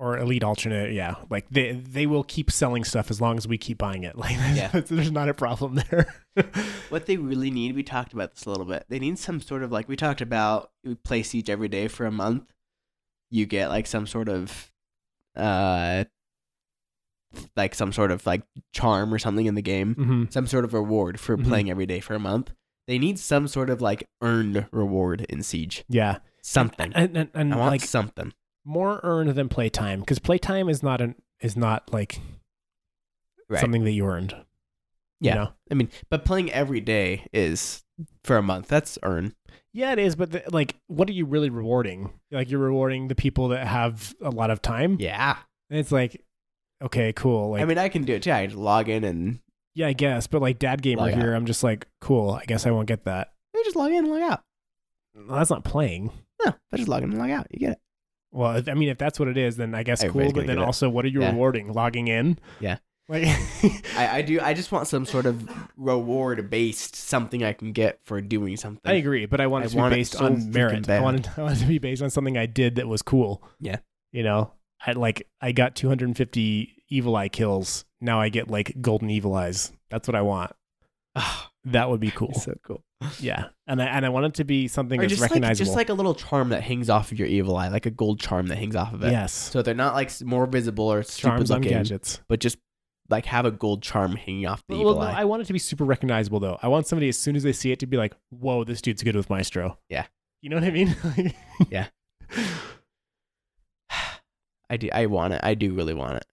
[0.00, 0.92] or elite alternate.
[0.92, 4.16] Yeah, like they they will keep selling stuff as long as we keep buying it.
[4.18, 4.68] Like Yeah.
[4.86, 6.14] there's not a problem there.
[6.88, 8.84] What they really need, we talked about this a little bit.
[8.88, 10.70] They need some sort of like we talked about.
[10.84, 12.52] We play Siege every day for a month.
[13.30, 14.72] You get like some sort of,
[15.36, 16.04] uh,
[17.56, 18.42] like some sort of like
[18.72, 21.46] charm or something in the game, hmm some sort of reward for Mhm.
[21.46, 22.52] playing every day for a month.
[22.88, 25.84] They need some sort of like earned reward in Siege.
[25.88, 26.92] Yeah, Something.
[26.94, 28.32] and and, and I want like something.
[28.64, 32.20] More earned than playtime because playtime is not an is not like
[33.48, 33.60] Right.
[33.60, 34.34] something that you earned.
[35.20, 35.32] Yeah.
[35.34, 35.52] You know?
[35.70, 37.82] I mean, but playing every day is
[38.22, 38.68] for a month.
[38.68, 39.34] That's earn.
[39.72, 42.10] Yeah, it is, but the, like, what are you really rewarding?
[42.30, 44.96] Like, you're rewarding the people that have a lot of time.
[45.00, 45.36] Yeah.
[45.68, 46.24] And it's like,
[46.82, 47.50] okay, cool.
[47.50, 48.30] Like, I mean, I can do it too.
[48.32, 49.40] I just log in and
[49.74, 50.26] yeah, I guess.
[50.28, 51.18] But like, dad gamer Log out.
[51.18, 52.30] here, I'm just like, cool.
[52.32, 53.32] I guess I won't get that.
[53.54, 54.42] you just log in and log out.
[55.14, 56.12] Well, that's not playing.
[56.44, 57.48] No, I just log in and log out.
[57.50, 57.78] You get it.
[58.32, 60.42] Well, I mean, if that's what it is, then I guess Everybody's cool.
[60.42, 60.62] But then it.
[60.64, 61.30] also, what are you Yeah.
[61.30, 61.72] rewarding?
[61.72, 62.38] Logging in?
[62.60, 62.78] Yeah.
[63.08, 63.24] Like,
[63.96, 64.40] I, I do.
[64.40, 68.88] I just want some sort of reward based something I can get for doing something.
[68.88, 70.88] I agree, but I want I it to want be based so on merit.
[70.88, 73.02] I want, it, I want it to be based on something I did that was
[73.02, 73.42] cool.
[73.58, 73.78] Yeah.
[74.12, 74.52] You know,
[74.86, 77.84] I like I got 250 evil eye kills.
[78.00, 79.72] Now I get like golden evil eyes.
[79.90, 80.52] That's what I want.
[81.66, 82.32] That would be cool.
[82.32, 82.82] so cool.
[83.18, 85.64] Yeah, and I and I want it to be something Or that's just like recognizable.
[85.64, 88.20] just like a little charm that hangs off of your evil eye, like a gold
[88.20, 89.10] charm that hangs off of it.
[89.10, 92.20] yes, So they're not like more visible or stupid charms on looking, gadgets.
[92.28, 92.58] but just
[93.08, 95.12] like have a gold charm hanging off the Well, evil no, eye.
[95.20, 96.58] I want it to be super recognizable though.
[96.62, 99.02] I want somebody as soon as they see it to be like, "Whoa, this dude's
[99.02, 100.04] good with Maestro." Yeah.
[100.42, 100.94] You know what I mean?
[101.70, 101.86] Yeah.
[104.70, 104.88] I do.
[104.92, 105.40] I want it.
[105.42, 106.24] I do really want it.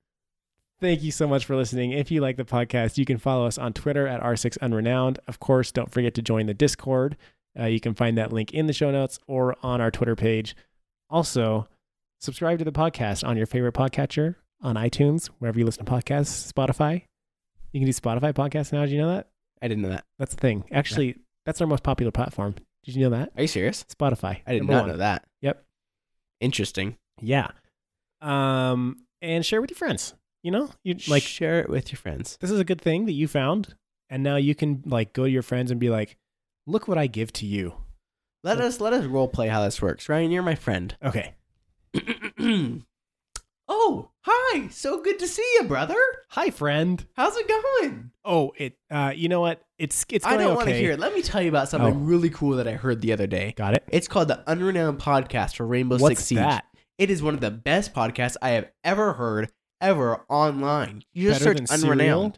[0.79, 1.91] Thank you so much for listening.
[1.91, 5.17] If you like the podcast, you can follow us on Twitter at R6Unrenowned.
[5.27, 7.17] Of course, don't forget to join the Discord.
[7.59, 10.55] Uh, you can find that link in the show notes or on our Twitter page.
[11.09, 11.67] Also,
[12.19, 16.51] subscribe to the podcast on your favorite podcatcher, on iTunes, wherever you listen to podcasts,
[16.51, 17.03] Spotify.
[17.71, 18.81] You can do Spotify podcasts now.
[18.81, 19.29] Did you know that?
[19.61, 20.05] I didn't know that.
[20.19, 20.63] That's the thing.
[20.71, 21.15] Actually,
[21.45, 22.53] that's our most popular platform.
[22.83, 23.31] Did you know that?
[23.35, 23.83] Are you serious?
[23.85, 24.41] Spotify.
[24.45, 24.89] I did not one.
[24.89, 25.25] know that.
[25.41, 25.63] Yep.
[26.39, 26.97] Interesting.
[27.19, 27.49] Yeah.
[28.21, 30.13] Um, and share with your friends.
[30.47, 32.37] You know, you Like share it with your friends.
[32.39, 33.75] this is a good thing that you found
[34.09, 36.15] and now you can like go to your friends and be like
[36.65, 37.73] look what i give to you
[38.45, 40.07] Let us let us role play how this works.
[40.07, 40.95] Ryan, you're my friend.
[41.03, 41.33] okay
[43.67, 44.67] oh, hi.
[44.69, 45.97] So good to see you, brother.
[46.29, 48.11] hi friend How's it going?
[48.23, 50.99] oh it uh you know what it's it's I don't want to hear it.
[50.99, 51.97] Let me tell you about something Oh.
[51.97, 53.53] really cool that I heard the other day.
[53.57, 56.37] got it It's called the Unrenowned Podcast for Rainbow what's Six Siege.
[56.39, 56.65] that
[56.97, 59.51] It is one of the best podcasts I have ever heard
[59.81, 61.03] ever online.
[61.13, 61.89] You just Better search than?
[61.89, 62.35] Unrenowned.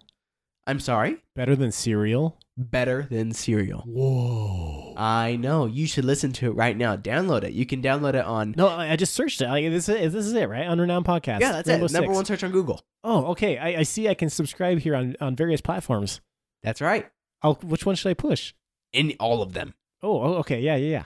[0.68, 1.18] I'm sorry?
[1.36, 3.84] better than cereal Better than Serial.
[3.88, 5.66] whoa I know.
[5.66, 6.98] You should listen to it right now.
[6.98, 7.54] Download it.
[7.54, 8.54] You can download it on.
[8.58, 11.40] no i I just searched it like, this is this is it right unrenowned podcast
[11.40, 11.92] yeah, that's Rainbow it.
[11.94, 12.16] Number Six.
[12.16, 12.82] one search on Google.
[13.04, 16.20] oh okay I, I see i can subscribe here on on various platforms
[16.62, 17.10] That's right.
[17.42, 18.54] I'll, which one should i push
[18.94, 19.74] In all of them.
[20.04, 21.04] oh oh, okay yeah yeah yeah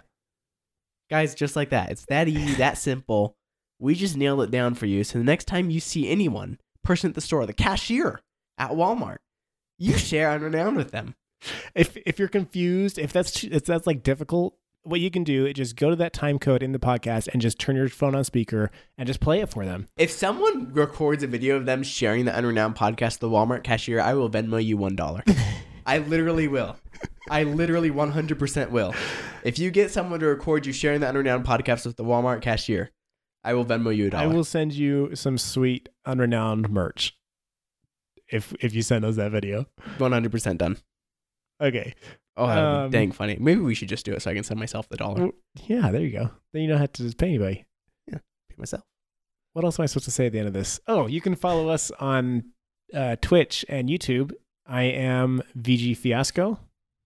[1.10, 1.92] Guys, just like that.
[1.92, 3.36] It's that easy, that simple.
[3.84, 5.04] We just nailed it down for you.
[5.04, 8.22] So the next time you see anyone, person at the store, the cashier
[8.58, 9.18] at Walmart,
[9.78, 11.16] you share Unrenowned with them.
[11.76, 15.56] if if you're confused, if that's if that's like difficult, what you can do is
[15.56, 18.24] just go to that time code in the podcast and just turn your phone on
[18.24, 19.90] speaker and just play it for them.
[19.98, 24.14] If someone records a video of them sharing the Unrenowned podcast the Walmart cashier, I
[24.14, 25.38] will Venmo you $1.
[25.86, 26.78] I literally will.
[27.30, 28.96] I literally 100% will.
[29.44, 32.90] If you get someone to record you sharing the Unrenowned podcast with the Walmart cashier,
[33.44, 34.24] I will Venmo you a dollar.
[34.24, 37.18] I will send you some sweet unrenowned merch
[38.30, 39.66] if if you send us that video.
[39.98, 40.78] 100% done.
[41.62, 41.94] Okay.
[42.36, 43.38] Oh, Um, be dang funny.
[43.40, 45.30] Maybe we should just do it so I can send myself the dollar.
[45.68, 46.32] Yeah, there you go.
[46.52, 47.66] Then you don't have to just pay anybody.
[48.08, 48.20] Yeah,
[48.50, 48.84] pay myself.
[49.54, 50.80] What else am I supposed to say at the end of this?
[50.88, 52.46] Oh, you can follow us on
[52.94, 54.32] uh, Twitch and YouTube.
[54.66, 56.60] I am VG Fiasco.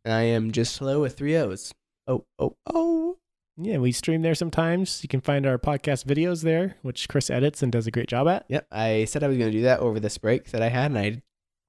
[0.06, 1.74] I am just slow with three O's.
[2.08, 3.18] Oh, oh, oh.
[3.60, 5.02] Yeah, we stream there sometimes.
[5.02, 8.28] You can find our podcast videos there, which Chris edits and does a great job
[8.28, 8.46] at.
[8.50, 8.68] Yep.
[8.72, 10.98] I said I was going to do that over this break that I had, and
[11.00, 11.22] I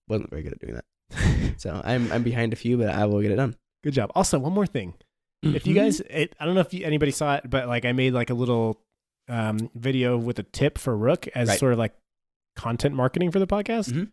[0.07, 0.85] wasn't very good at doing that.
[1.59, 3.57] So I'm I'm behind a few, but I will get it done.
[3.83, 4.13] Good job.
[4.15, 4.95] Also, one more thing.
[5.43, 5.77] If you Mhm.
[5.79, 8.31] guys, it, I don't know if you, anybody saw it, but like I made like
[8.31, 8.81] a little
[9.29, 11.59] um, video with a tip for Rook as Right.
[11.59, 11.95] sort of like
[12.57, 13.93] content marketing for the podcast.
[13.93, 14.11] Mhm.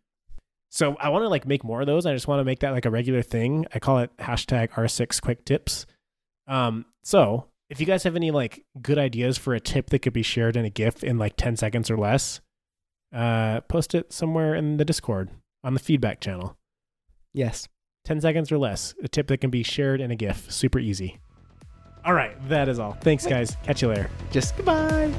[0.72, 2.06] So I want to like make more of those.
[2.06, 3.66] I just want to make that like a regular thing.
[3.74, 5.86] I call it hashtag R6 quick tips.
[6.48, 10.14] Um, so if you guys have any like good ideas for a tip that could
[10.14, 12.42] be shared in a GIF in like 10 seconds or less,
[13.14, 15.30] uh, post it somewhere in the Discord
[15.64, 16.58] on the feedback channel.
[17.34, 17.68] yes.
[18.06, 18.94] 10 seconds or less.
[19.04, 20.52] A tip that can be shared in a GIF.
[20.52, 21.18] Super easy.
[22.06, 22.92] All right, that is all.
[23.02, 23.58] Thanks, guys.
[23.64, 24.12] Catch you later.
[24.30, 25.12] Just goodbye.